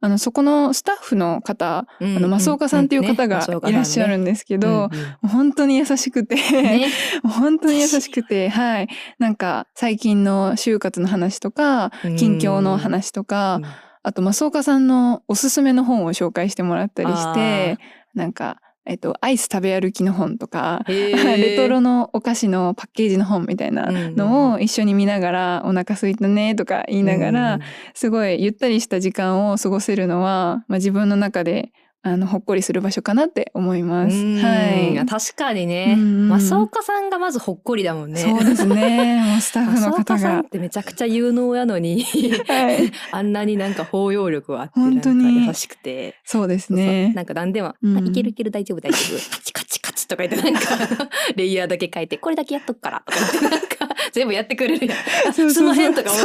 [0.00, 4.90] あの、そこのスタッフの方、あの、増岡さんっていう方がいらっしゃるんですけど、も
[5.24, 6.36] う本当に優しくて、
[7.22, 8.88] 本当に優しくて、 はい。
[9.18, 13.60] なんか、最近の就活の話とか、近況の話とか、
[14.02, 17.78] あと、増岡さんのおすすめの本を紹介してもらったりして、
[18.14, 27.58] なんか、えっと、アイス食べ歩きの本とか、レトロのお菓子のパッケージの本みたいなのを一緒に見ながら、お腹空いたねとか言いながら、
[27.94, 31.72] すごいゆったりした時間を過ごせるのは、まあ、自分の中で
[32.04, 34.16] あのほっこりする場所かなって思います。
[34.16, 35.06] はい。
[35.06, 35.94] 確かにね。
[35.96, 38.20] うん増岡さんがまずほっこりだもんね。
[38.20, 39.22] そうですね。
[39.24, 40.44] もうスタッフの方がさんっ。
[40.46, 42.92] てめちゃくちゃ有能やのに、はい。
[43.12, 46.16] あんなになんか包容力があって、本当に優しくて。
[46.24, 47.12] そうですね。
[47.14, 49.30] なんか何でも、うんあいけるいける大丈夫大丈夫。
[49.30, 53.81] カチカチカチとか言ってなんか、 レイヤーだけ書いて、これだけやっとくからとか言ってなんか、
[54.12, 54.98] 全部やってくれるやん。
[55.28, 56.16] あ そうそうそうすまへんとかも、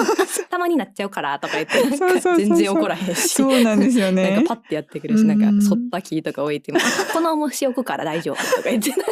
[0.50, 3.30] たまになっちゃうからとか言って、 なんか全然怒らへんし。
[3.30, 4.56] そうなんですよなんねか。
[4.56, 9.06] パッてやってくれるし、なんかうんそった木とか置いても、あこの重し置くから大丈夫とか言って、 なんか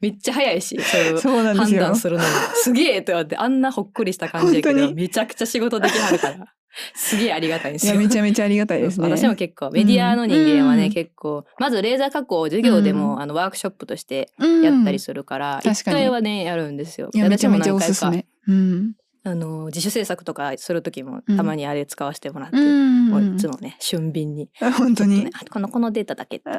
[0.00, 0.78] めっちゃ早いし、
[1.20, 2.30] そう判断するのに。
[2.54, 6.46] すげえとかって、あんなほっこりした感じやけど、めちゃくちゃ仕事できはるから、
[6.94, 8.00] すげえありがたいんですいや、よ。
[8.00, 9.08] めちゃめちゃありがたいですね。
[9.08, 17.10] 私も結構メディアの人間はね、うん結構まずレーザー加工を授業でも、うんあのワークショップとしてうんやったりするから一、確かに回はねやるんですよ。
[17.14, 18.26] めちゃめちゃおすすめ。
[18.46, 18.92] うん。
[19.24, 26.58] あの自主制作とかする時もうんたまにあれ使わせてもらって、うんもういつもね俊敏に、本当にこのこのデータだけとか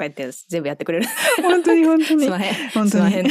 [0.00, 1.06] 言って全部やってくれる。
[1.42, 2.24] 本当に 本当に。
[2.24, 3.26] すまへん本当にすまへん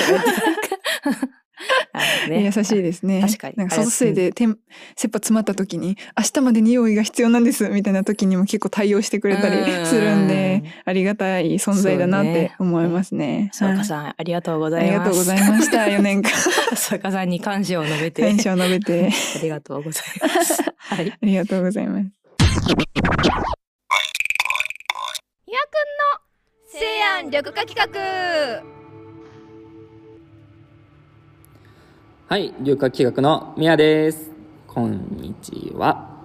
[2.30, 3.22] ね優しいですね。
[3.22, 4.58] 確かになんか卒生でてん
[4.96, 13.50] 切羽詰まった時に、明日までに用意が必要なんですみたいな時にも結構対応してくれたりするんで、ありがたい存在だなって思いますね。
[13.54, 15.00] そうかはいさんありがとうござありいます。
[15.00, 15.78] がとうございました。
[15.84, 16.32] 4年間。
[16.76, 18.22] そうかさんに感謝を述べて。
[18.22, 19.10] 感謝を述べて。
[19.36, 20.64] ありがとうございます。
[20.78, 21.12] はい。
[21.12, 22.06] ありがとうございます。
[25.46, 26.22] ひやくんの
[26.72, 26.86] 西
[27.20, 28.81] 安緑化企画
[32.32, 34.32] はい、留学企画の宮です。
[34.66, 36.18] こんにちは。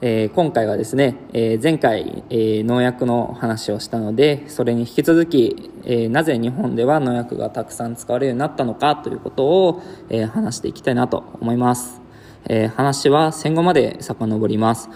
[0.00, 12.00] えー今回はですね、えー前回、えー農薬の話をしたので、それに引き続き、えーなぜ日本では農薬がたくさん使われるようになったのかということを、えー話していきたいなと思います。
[12.48, 14.90] えー話は戦後まで遡ります。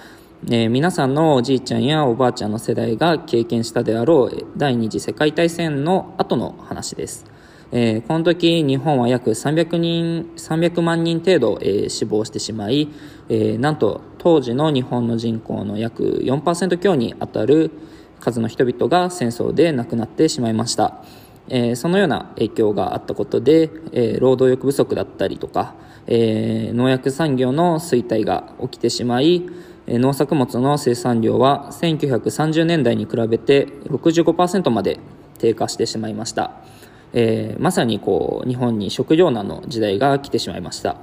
[0.49, 7.30] えー皆さんのおじいちゃんやおばあちゃんの世代が経験したであろうえ第二次世界大戦の後の話です。
[7.73, 12.89] えーこの時日本は約300人300万人程度、えー死亡してしまい、
[13.29, 17.71] えーなんと当時の日本の人口の約4%強にあたる
[18.19, 21.05] 数の人々が戦争で亡くなってしまいました、
[21.49, 25.75] えーそのような影響があったことで、えー労働力不足だったりとか、
[26.07, 29.49] えー農薬産業の衰退が起きてしまい
[29.87, 35.01] 農作物の生産量は1930年代に比べて65%まで
[35.39, 36.63] 低下してしまいました、
[37.13, 40.97] えーまさにこう日本に食糧難の時代が来てしまいました、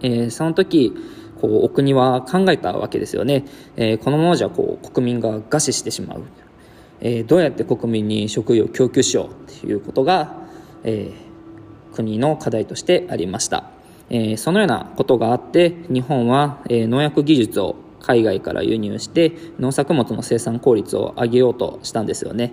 [0.00, 0.92] えーその時
[1.40, 3.44] こうお国は考えたわけですよね、
[3.76, 6.22] えーこのままじゃこう国民が餓死してしまう、
[7.00, 10.34] えーどうやって国民に食料を供給しようっていうことが、
[10.84, 11.28] えー
[11.94, 13.70] 国の課題としてありました、
[14.10, 22.52] えーそのようなことがあって日本は、えー農薬技術を海外から輸入して農作物の生産効率を上げようとしたんですよね、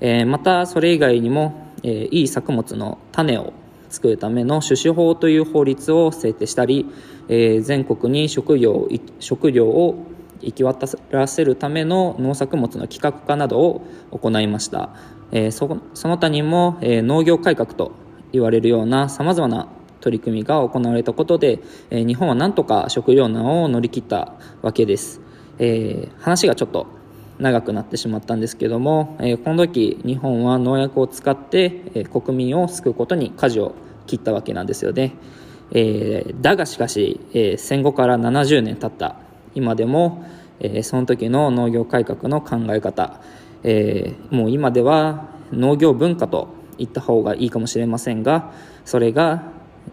[0.00, 3.52] えーまたそれ以外にも、えーいい作物の種を
[3.88, 6.86] 作るための種子法という法律を制定したり、
[7.28, 8.88] えー全国に食料を
[9.20, 10.06] 食料を
[10.42, 14.90] 行き渡らせるための農作物の規格化などを行いました、
[15.32, 17.92] えーそその他にも、えー農業改革と
[18.32, 19.68] 言われるようなさまざまな
[20.00, 21.60] 取り組みが行われたことで、
[21.90, 25.20] えー日本はなんとか食糧難を乗り切ったわけです、
[25.58, 26.86] えー話がちょっと
[27.38, 33.74] 長くなってしまったんですけども、えこの時日本は農薬を使って、え国民を救うことに舵を
[34.06, 35.14] 切ったわけなんですよね、
[35.72, 39.16] えーだがしかし、え戦後から70年経った。
[39.54, 40.24] 今でも、
[40.60, 43.20] えその時の農業改革の考え方、
[43.64, 48.52] えーもう今では、農業文化と言った方がいいかもしれませんが
[48.84, 49.44] それが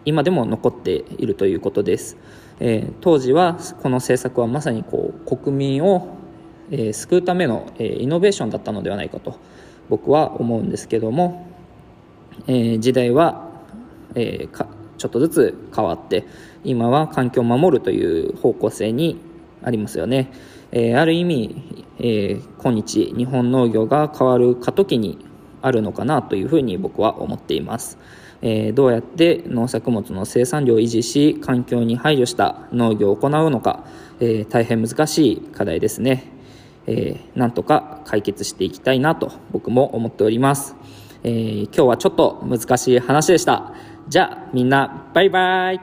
[0.04, 2.16] 今でも残っているということです、
[2.60, 6.23] えー当時はこの政策はまさにこう国民を、
[6.70, 9.38] えー救うための、えーイノベーションだったのではないかと
[9.88, 11.46] 僕は思うんですけども、
[12.46, 13.50] えー時代は、
[14.14, 16.24] えーかちょっとずつ変わって
[16.62, 19.20] 今は環境を守るという方向性に
[19.62, 20.30] ありますよね、
[20.72, 25.18] えーある意味、えー今日日本農業が変わる過渡期に
[25.62, 27.98] あるのかなというふうに僕は思っています、
[28.40, 33.84] えーどうやって農作物の生産量を維持し環境に配慮した農業を行うのか、
[34.20, 36.33] え大変難しい課題ですね、
[36.86, 40.76] えーなんとか解決していきたいなと僕も思っております、
[41.22, 43.72] えー今日はちょっと難しい話でした。
[44.08, 45.80] じゃあみんなバイバイ。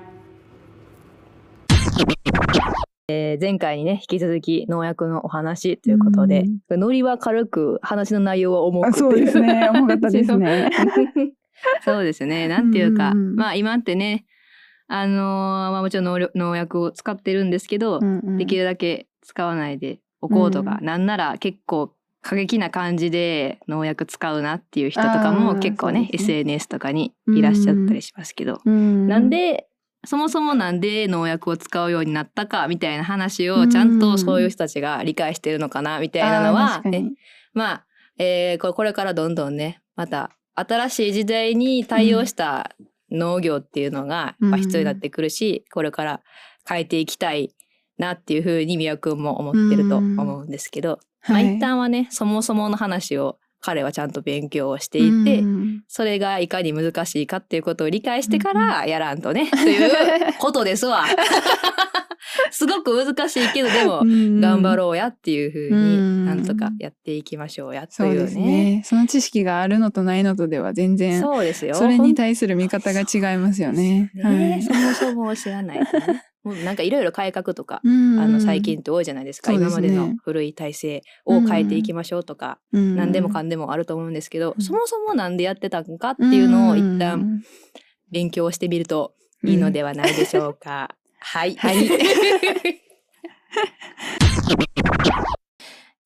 [3.07, 9.69] えー前回にね、引き続き農薬のお話ということで、ノリは軽く、話の内容は重くあそうですね。
[9.73, 10.69] 重かったですね。
[11.83, 12.47] そうですね。
[12.47, 14.25] なんていうか、うんうんまあ今ってね、
[14.87, 15.17] あのー
[15.71, 17.99] まあもちろん農薬農薬を使ってるんですけど、
[18.37, 26.10] できるだけ使わないでおこうとか、うなんなら結構過激な感じで農薬使うなっていう人とかあもー結構ねね。
[26.13, 29.07] SNS とかにいらっしゃったりしますけど、うん。
[29.07, 29.67] なんで
[30.05, 36.81] そもそもなんで農薬を使うようになったかみたいな話をちゃんとそういう人たちが理解してるのかなみたいなのは
[37.53, 37.86] まあ、
[38.17, 42.75] えーここれからどんどんねまた新しい時代に対応した
[43.12, 46.21] 農業っていうのが必要になってくるし、これから
[46.67, 47.53] 変えていきたい
[48.01, 55.83] なっていうふうに宮くんも思ってると思うんですけど、まあはい一旦はねそもそもの話を彼はちゃんと勉強をしていて、うん。
[55.87, 59.91] それがいかに難しいかっていうことを理解してからやらんとね、という
[60.39, 61.05] ことですわ。
[62.51, 68.21] すごく難しいけどでもうん頑張ろうやっていうふううんになんとかやっていきましょうやとそういうね。
[68.21, 71.75] ですねその知識があるのとないのとでは全然そうですよ。
[71.75, 74.12] それに対する見方が違いますよね。
[74.13, 76.23] ねはいそもそも知らないとね。
[76.43, 79.51] もうなんかいろいろ改革とか、うんあの最近って多いじゃないですか。
[79.51, 87.43] ね今までの古い体制を変えていきましょうとか、うん何でもかんでもあると思うんですけど、そもそもなんでやってたんかっていうのを一旦
[88.12, 90.95] 勉強してみるといいのではないでしょうか。
[91.21, 91.55] はい。
[91.55, 91.88] はい。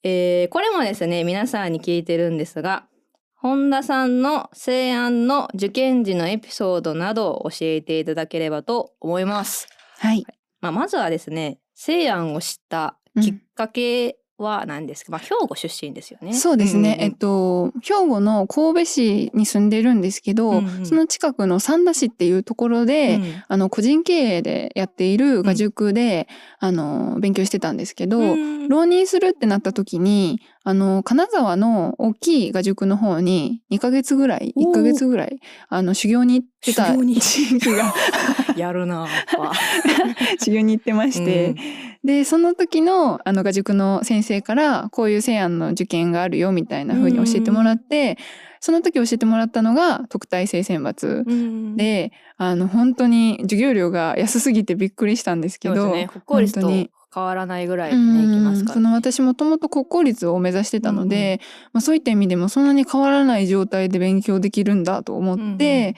[0.04, 2.86] えーこれもですね、皆さんに聞いてるんですが、
[3.36, 9.68] 本田さんの西安の受験時のエピソードなどを教えていただければと思います。
[9.98, 10.26] はい。
[10.62, 16.34] まあ、まずはですね、西安を知ったきっかけは何ですか、まあ、兵庫出身ですよね。
[16.34, 20.86] そうですね、んんえっと兵庫の神戸市に住んでるんですけど、うんうん。
[20.86, 23.44] その近くの三田市っていうところで、うん。
[23.48, 26.28] あの個人経営でやっている画塾で、
[26.60, 28.68] あの勉強してたんですけど、うん。
[28.68, 37.16] 浪人するってなった時にあの金沢の大きい画塾の方に2ヶ月ぐらい1ヶ月ぐらいあの修行に行ってた修行に。
[37.22, 37.94] 地域が
[38.58, 39.54] やるなやっぱ。
[40.44, 41.56] 修行に行ってまして、うん
[42.06, 48.20] でその時のあの画塾の先生からこういう西安の受験があるよみたいな風に教えてもらって、
[48.60, 56.08] その時教えてもらったのが特待生選抜で、あの本当に授業料が安すぎてびっくりしたんですけど、ね、
[57.14, 61.42] 変わらないぐらいね、いきますから、その私もともと国公立を目指してたので、
[61.74, 65.96] まあ、そういった意味でもそんなに変わらない状態で勉強できるんだと思って、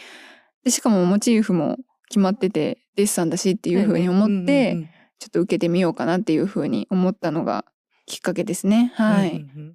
[0.64, 7.66] でしかもモチーフも決まっててデッサンだしっていうふうに思って、うんうんうんちょっと受けてみようかなっていうふうに思ったのが
[8.06, 8.92] きっかけですね。
[8.96, 9.30] はい。
[9.30, 9.74] うんうんうん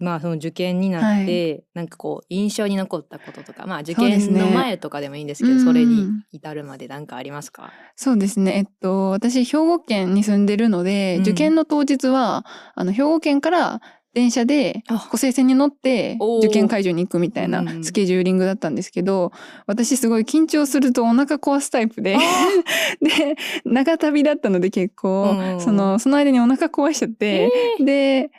[0.00, 7.70] まあその受験になって、なんかこう印象に残ったこととかまあ受験の前とかでもいいんですけどうんそれに至るまで何かありますか？
[7.94, 8.56] そうですね。
[8.56, 13.80] えっと、私、兵庫県に住んでるので、うん受験の当日は、あの、兵庫県から
[14.12, 17.84] 電車で、湖西線に乗って、受験会場に行くみたいなうん。
[17.84, 19.32] スケジューリングだったんですけど、
[19.66, 22.16] 私すごい緊張するとお腹壊すタイプで、
[23.00, 28.30] で、長旅だったので結構、うんその、その間にお腹壊しちゃって、で、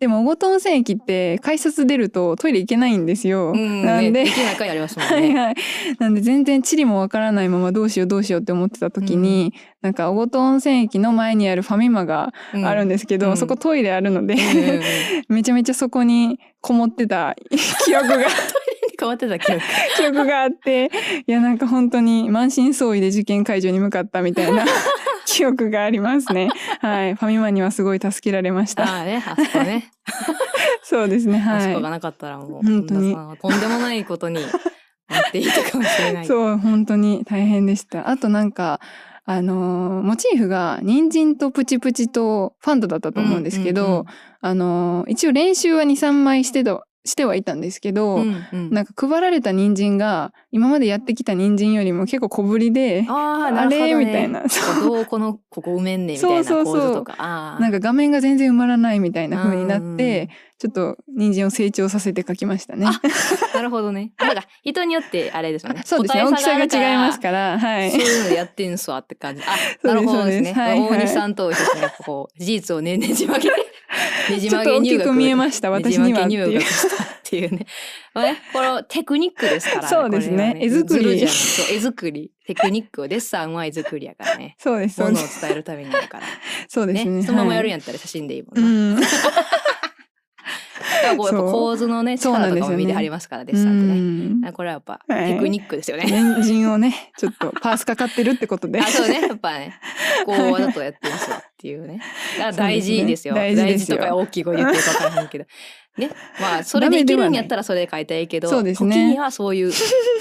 [0.00, 3.52] でも、小言温泉駅って改札出るとトイレ行けないんですよ。
[3.52, 5.14] うんなんで、ねない回ありますもんね。
[5.14, 5.54] はいはい。
[5.98, 13.36] なんで全然地理もわからないままどうしようどうしようって思ってた時に、なんか小言温泉駅の前にあるファミマがあるんですけど、うん。
[13.36, 14.82] そこトイレあるので、うんうんうん。
[15.34, 17.34] めちゃめちゃそこにこもってた
[17.84, 18.18] 記憶が。
[19.00, 19.62] 変わってた記憶。
[19.96, 20.90] 記憶があって
[21.26, 24.64] いやなんか本当に満身創痍で受験会場に向かったみたいな
[25.38, 26.48] 記憶がありますね。
[26.82, 28.82] はい、ファミマにはすごい助けられました。
[28.82, 29.92] ああねあそこね
[30.82, 31.40] そうですね。
[31.46, 34.40] あそこがはなかったらもう本当にとんでもないことに
[35.08, 36.26] なっていたかもしれないい。
[36.26, 38.08] そう本当に大変でした。
[38.08, 38.80] あとなんか
[39.26, 44.06] あのーモチーフが人参とプチプチとファンドだったと思うんですけど、
[44.40, 48.70] あのー一応練習は23枚してたしてはいたんですけど、うんうん。
[48.70, 53.86] なんか配られた人参が今までやってきた人参よりも結構小ぶりであ ね。
[53.88, 54.48] れみたいな。
[54.48, 56.80] そうどうこのここ埋めんねんみたいなそうそうそう。
[56.82, 57.14] 構図とか。
[57.18, 57.62] あー。
[57.62, 60.28] なんか画面が全然埋まらないみたいな風になって
[60.58, 62.86] ちょっと人参を成長させて書きましたね。
[63.54, 64.12] なるほどね。
[64.18, 64.42] なんか。
[64.64, 65.82] 人によってあれですよね。
[65.84, 66.24] そうですね。
[66.24, 67.90] 大きさが違いますからはい。
[67.92, 69.42] そういうのやってんすわって感じ。
[69.42, 70.40] あなるほどです。
[70.40, 70.90] ねそうですはいはい。
[70.98, 73.48] 大西さんと一緒にやっぱこう事実をねねじ曲げ
[74.30, 76.24] ねじちょっと大きく見えました私には。
[76.24, 76.62] っていうっ
[77.22, 77.66] ていうね。
[78.14, 80.58] まあねこのテクニックですからそうですね。
[80.60, 81.28] 絵作り。
[81.28, 82.32] そう絵作り。
[82.46, 84.56] テクニックをデッサンは絵作りやからね。
[84.60, 85.00] そうです。
[85.00, 86.26] ものをです伝えるためにだから。
[86.66, 87.22] そうですね。
[87.22, 89.02] そのままやるんはいやったら写真でいいもんうな、ん
[91.12, 94.52] だからこうやっぱ構図のね力とかも見てはりますからデッサンってね。
[94.52, 95.34] これはやっぱはい。
[95.34, 98.80] テクニックですよね、人参をねちょっとパースかかってるってことで。
[98.80, 99.20] あ、そうね。
[99.20, 99.78] やっぱね、
[100.24, 102.00] こうわざとやってますわっていうね。
[102.56, 103.34] 大事ですよ。
[103.34, 105.44] 大事とか大きい声言ってるか分からへんけど。
[105.98, 106.10] ね。
[106.40, 108.94] まあ、それできるんやったらそれで書いたらいいけど、そうですね。
[108.94, 109.72] 時にはそういう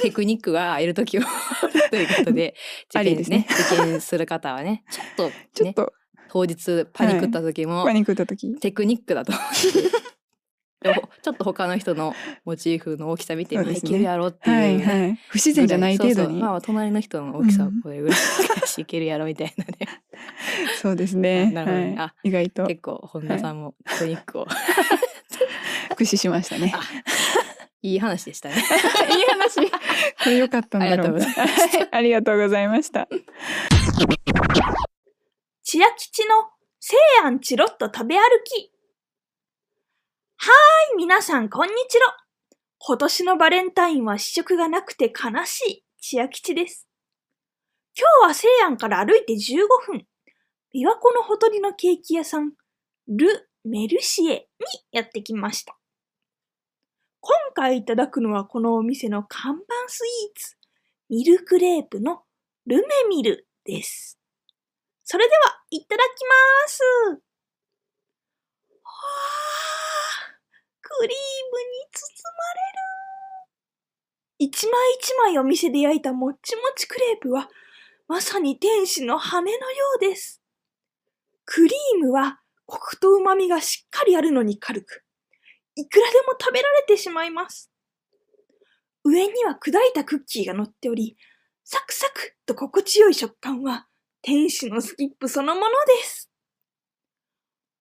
[0.01, 2.55] テクニックがいる時もあるということで、
[2.95, 5.93] あ受験ですね、受験する方はね、ちょっと、ね、ちょっと。
[6.29, 8.53] 当日パニックった時も、パニックった時。
[8.55, 9.31] テクニックだと
[11.23, 12.13] ちょっと他の人の
[12.45, 15.19] モチーフの大きさ見て、るやろっていう、はいはい。
[15.29, 16.15] 不自然じゃない程度に。
[16.15, 16.39] そうそう。
[16.39, 18.17] まあ隣の人の大きさうんこれぐらい
[18.67, 19.73] しいけるやろみたいなね。
[20.81, 21.51] そうですね。
[21.51, 21.85] なるほどね。
[21.87, 21.97] はい。
[21.99, 22.67] あ意外と。
[22.67, 24.47] 結構本田さんもテクニックを、
[25.89, 26.73] 駆使しましたね。
[27.81, 28.55] いい話でしたね。
[28.59, 28.61] いい
[29.25, 29.69] 話。
[29.69, 31.07] これ良かったんだろう。
[31.07, 31.89] ありがとうございまはい。
[31.91, 33.07] ありがとうございました。
[35.63, 36.49] 千秋吉の
[36.79, 38.71] 西安チロッと食べ歩き。
[40.39, 42.15] はーい、皆さん、こんにちは。
[42.77, 46.87] 今年のバレンタインは試食がなくて悲しい千秋吉です。
[47.97, 50.05] 今日は西安から歩いて15分、
[50.75, 52.51] 琵琶湖のほとりのケーキ屋さん、
[53.07, 55.75] ル・メルシエにやってきました。
[57.19, 60.55] 今回いただくのはこのお店の看板スイーツ、
[61.09, 62.21] ミルクレープの
[62.67, 64.19] ルメミルです。
[65.03, 66.07] それでは、いただき
[66.63, 66.83] ます。
[68.83, 69.86] はあ、
[70.99, 71.17] クリー
[71.51, 74.37] ムに包まれる。
[74.39, 77.49] 一枚一枚お店で焼いたもっちもちクレープは、
[78.07, 79.57] まさに天使の羽のよ
[79.97, 80.41] うです。
[81.45, 85.03] クリームはコクと旨味がしっかりあるのに軽く、
[85.75, 87.71] いくらでも食べられてしまいます。
[89.03, 91.15] 上には砕いたクッキーが乗っており、
[91.63, 93.87] サクサクと心地よい食感は
[94.23, 95.67] 天使のスキップそのもの
[95.99, 96.31] です。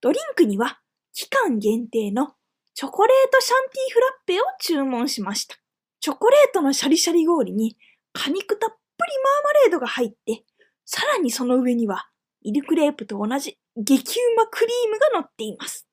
[0.03, 0.81] ドリンクには
[1.15, 2.35] 期間限定の
[2.79, 5.57] チョコレートシャンティーフラッペを注文しました。
[5.99, 7.75] チョコレートのシャリシャリ氷に
[8.13, 8.79] 果肉たっぷり
[9.25, 10.45] マーマレードが入って、
[10.85, 12.11] さらにその上には
[12.45, 15.89] ミルクレープと同じ激うまクリームが乗っています。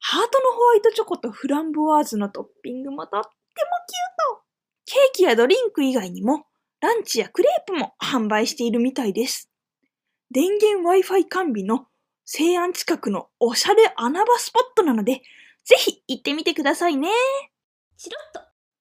[0.00, 3.30] ハートのホワイトチョコとフランボワーズのトッピングもとってもキュー
[4.36, 4.42] ト
[4.84, 6.44] ケーキやドリンク以外にも
[6.82, 9.50] ランチやクレープも販売しているみたいです。
[10.30, 11.86] 電源 Wi-Fi 完備の
[12.26, 15.22] 西安近くのおしゃれ穴場スポットなので、
[15.68, 17.10] ぜひ行ってみてくださいね。
[17.98, 18.40] チロッと。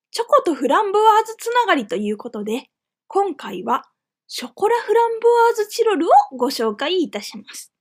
[0.09, 2.69] チョコとフランボワーズつながりということで、
[3.07, 3.83] 今回は
[4.27, 7.73] ショコラフランボワーズチロルをご紹介いたします。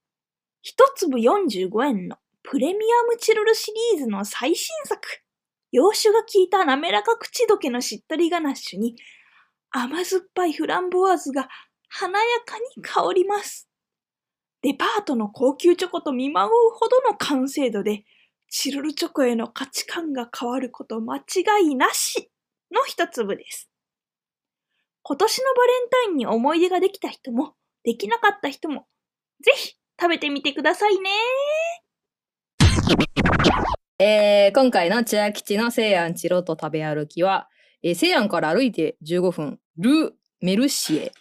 [0.61, 2.77] 一粒45円のプレミア
[3.07, 5.01] ムチロルシリーズの最新作。
[5.71, 8.97] 洋酒が効いた滑らか口どけのしっとりガナッシュに
[9.71, 11.49] 甘酸っぱいフランボワーズが
[11.89, 13.69] 華やかに香ります。
[14.63, 18.05] デパートの高級チョコと見まごうほどの完成度で、
[18.49, 21.23] チロルチョコへの価値観が変わること間違
[21.65, 22.31] いなし
[22.73, 23.71] の一粒です。
[25.03, 28.87] 今年のバレンタインに思い出ができた人も、できなかった人も、
[29.41, 31.11] ぜひ食べてみてくださいね。
[33.99, 37.49] えー、今回の千秋吉の西安チロと食べ歩きは、
[37.83, 41.13] えー、西安から歩いて15分、ル・メルシエ。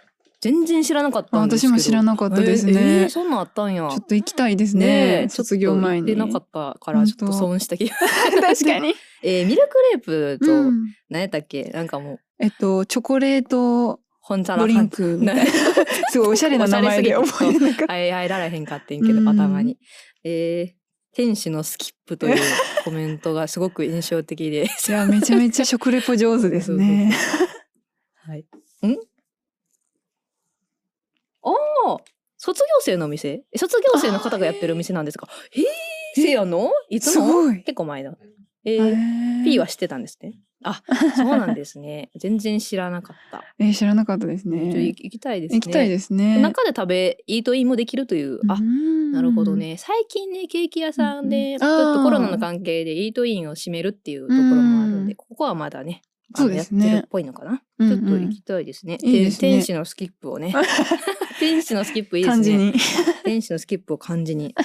[0.46, 2.74] 全然知らなかった私も知らなかったですね。
[2.74, 3.90] えーえーそんなんあったんや。
[3.90, 4.86] ちょっと行きたいですね。
[4.86, 6.16] ねえ卒業前に。
[6.16, 7.96] なかったからちょっと損した気が。
[8.42, 8.94] 確かに、
[9.24, 10.86] えーミルクレープと、うん。
[11.10, 11.64] 何やったっけ？
[11.74, 12.20] なんかもう。
[12.38, 15.20] えっとチョコレート本皿ドリンク
[16.12, 17.94] すごいおしゃれな名前で覚えてなかった。
[17.94, 19.28] はい入られへんかってんけどうん。
[19.30, 19.80] 頭に。
[20.24, 20.86] えー
[21.16, 22.38] 天使のスキップという
[22.84, 24.66] コメントがすごく印象的で。
[24.90, 27.10] いやめちゃめちゃ食レポ上手ですね。
[28.16, 28.40] はい。
[28.86, 28.98] ん？
[31.46, 32.02] おー
[32.38, 33.44] 卒業生のお店？
[33.54, 35.30] え卒業生の方がやってるお店なんですか？
[35.56, 36.72] えー、せやの？
[36.90, 37.54] いつの？
[37.54, 38.14] 結構前だ
[38.68, 40.34] えー、P は知ってたんですね。
[40.64, 40.82] あ、
[41.16, 42.10] そうなんですね。
[42.18, 43.44] 全然知らなかった。
[43.60, 44.74] えー、知らなかったですね。
[44.88, 45.58] 行きたいですね。
[45.60, 46.42] 行きたいですね。
[46.42, 48.40] 中で食べ、イートインもできるという。
[48.48, 49.56] あ、ななるほど。
[49.56, 49.76] ね。
[49.78, 57.62] 最近ね、ケーキ屋さんで、うんちょっとコロナの関係でイートインを閉めるっていうところもあるんで、うんここはまだね、あのそうですねやってるっぽいのかな？
[57.80, 58.98] うんうんちょっと行きたいですね。
[59.04, 60.54] いいですね天使のスキップをね。
[61.40, 62.74] 天使のスキップいいですね。
[63.24, 64.56] 天使のスキップを感じに。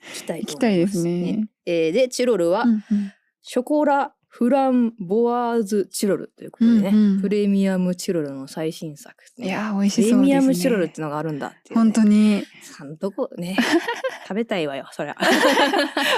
[0.00, 1.48] 行きたいと思います、行きたいですね。
[1.66, 3.12] えーで、チロルは、うんうん
[3.42, 9.46] ショコラフランボワーズチロルということでね、うんうんプレミアムチロルの最新作ね。
[9.46, 10.22] いやー、美味プレしそうですね。
[10.22, 11.74] ミアムチロルってのがあるんだってね。
[11.74, 13.56] 本当に、さんとこね、
[14.28, 15.16] 食べたいわよ、そりゃ。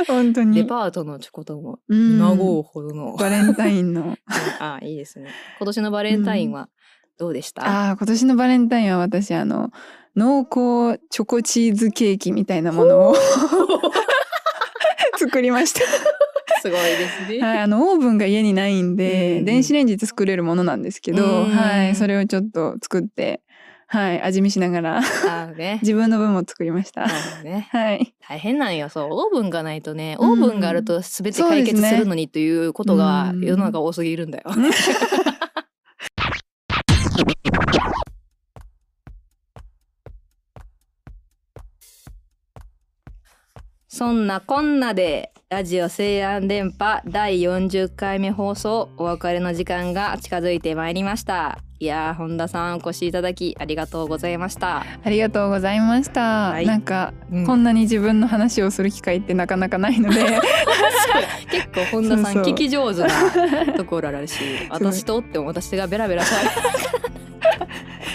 [0.07, 0.55] 本当に。
[0.55, 3.17] デパートのチョコとも、うん今号ほどの。
[3.17, 4.17] バレンタインの。
[4.61, 5.31] あいいですね。
[5.59, 6.69] 今年のバレンタインは
[7.19, 9.71] どうでした、ああ、今年のバレンタインは私、あの、
[10.15, 13.15] 濃厚チョコチーズケーキみたいなものを
[15.19, 15.81] 作りました。
[16.63, 17.41] すごいですね。
[17.41, 23.43] はい、あのオーブンが家にないんで、うん電子レンジで作れるものなんですけど、うんはい、それをちょっと作って、
[23.89, 25.81] はい、味見しながらあね。
[25.83, 27.05] 自分の分も作りました。
[27.05, 27.09] あ
[27.43, 27.69] ね。
[27.73, 28.89] はい、大変なんよ。
[28.89, 29.09] そう。
[29.11, 34.45] オーブンがないとね、オーブンがあると全て解決するのにということがうん世の中多すぎるんだよ。
[43.89, 51.59] そんなこんなでラジオ西安電波第40回目放送お別れの時間が近づいてまいりました。
[51.79, 54.83] いやー本田さんお越しいただきありがとうございました。
[55.05, 56.53] ありがとうございました。
[56.53, 56.67] はい。
[56.67, 57.47] なんか、うん。
[57.47, 60.25] こんなに自分の話をする機会ってなかなかないので、
[61.53, 64.41] 結構本田さん聞き上手なところあるし
[64.71, 66.37] 私とっても私がベラベラしゃ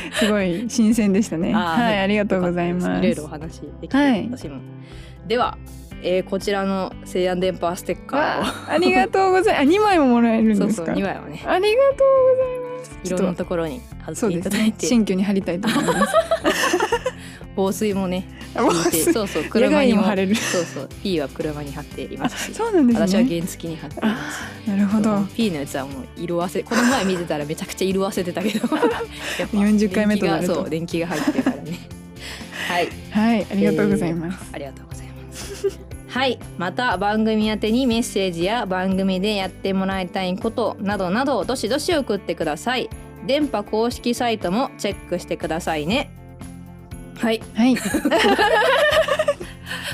[0.18, 1.54] すごい新鮮でしたね。
[1.54, 2.88] あーはい、ありがとうございます。
[2.88, 4.28] いろいろお話できて、はい。
[4.28, 4.60] 私も。
[5.28, 5.56] では、
[6.04, 9.62] えーこちらの西安電波ステッカーをわあありがとうございます。
[9.62, 10.88] あ、二枚ももらえるんそうですか？
[10.88, 11.98] そう2枚をねありがとう
[12.38, 12.98] ございます。
[13.04, 14.42] いろんなところに貼ってい。
[14.42, 16.14] ただいて、新居に貼りたいと思います。
[17.56, 20.36] 防水もねそうそう野車にも貼れる。
[20.36, 23.08] そうそう P は車に貼っていますしそうなんですね。
[23.08, 25.22] 私は原付に貼っていますなるほど。
[25.36, 28.84] P のやつはもう色あせこの前見てたらめちゃくちゃ色あせてたけど や
[29.48, 31.80] っぱ40回目となるとそう電気が入ってるからね
[32.70, 34.50] はいはい、ありがとうございます。
[34.54, 35.07] ありがとうございます
[36.10, 42.90] はいまた番組宛てにメッセージや番組でやってもらいたいことなどなどどしどし送ってください
[43.26, 46.12] 電波公式サイトもチェックしてくださいね
[47.18, 47.76] はいはい、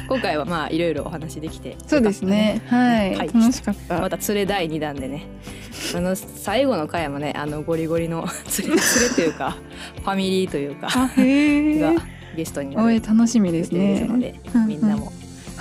[0.09, 2.61] 今回はまあいろいろお話できてよかったそうですね。
[2.67, 4.01] はい、はい楽しかった。
[4.01, 5.25] また連れ第2弾でね
[5.95, 8.27] あの最後の回もねあのゴリゴリの
[8.59, 9.55] 連れ連れというか
[10.01, 11.09] ファミリーというかが。
[12.35, 14.09] ゲストになおい、る楽しみですね。
[14.67, 15.13] みんなも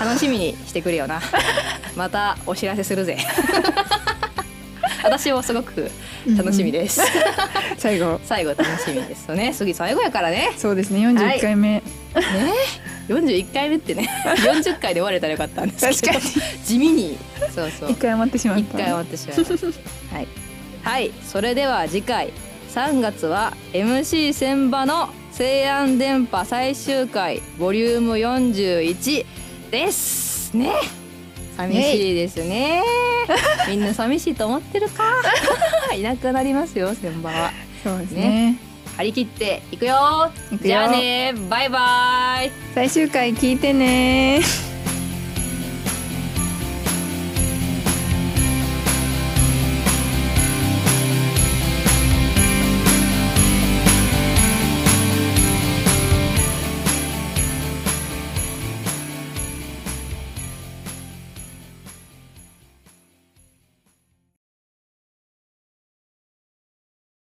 [0.05, 1.21] 楽しみにしてくれよな。
[1.97, 3.19] またお知らせするぜ。
[5.05, 5.91] 私はすごく
[6.37, 7.01] 楽しみです、
[7.77, 8.21] 最後。
[8.25, 9.53] 最後楽しみですよね。
[9.55, 10.53] 次最後やからね。
[10.57, 11.69] そうですね、四十一回目。
[11.69, 11.83] ね
[13.09, 14.09] ？41回目ってね。
[14.25, 16.19] 40回で終われたらよかったんですけど。
[16.19, 17.19] 確か地味に。
[17.55, 17.91] そうそう。
[17.91, 18.63] 一回余ってしまった。
[18.63, 20.17] 一回終わってしまいました。
[20.17, 20.29] はい、
[20.83, 22.33] はい、それでは次回。
[22.73, 29.27] 3月は MC 千葉の西安電波最終回ボリューム41
[29.73, 30.71] ですね。
[31.57, 32.83] 寂しいですね。
[33.69, 35.03] みんな寂しいと思ってるか？
[35.97, 37.53] いなくなりますよ千葉は。
[37.83, 38.57] そうですね。
[38.99, 40.31] 張り切っていくよ。
[40.53, 40.69] いくよ。
[40.69, 41.33] じゃあね。
[41.49, 42.53] バイバイ。
[42.75, 44.41] 最終回聞いてね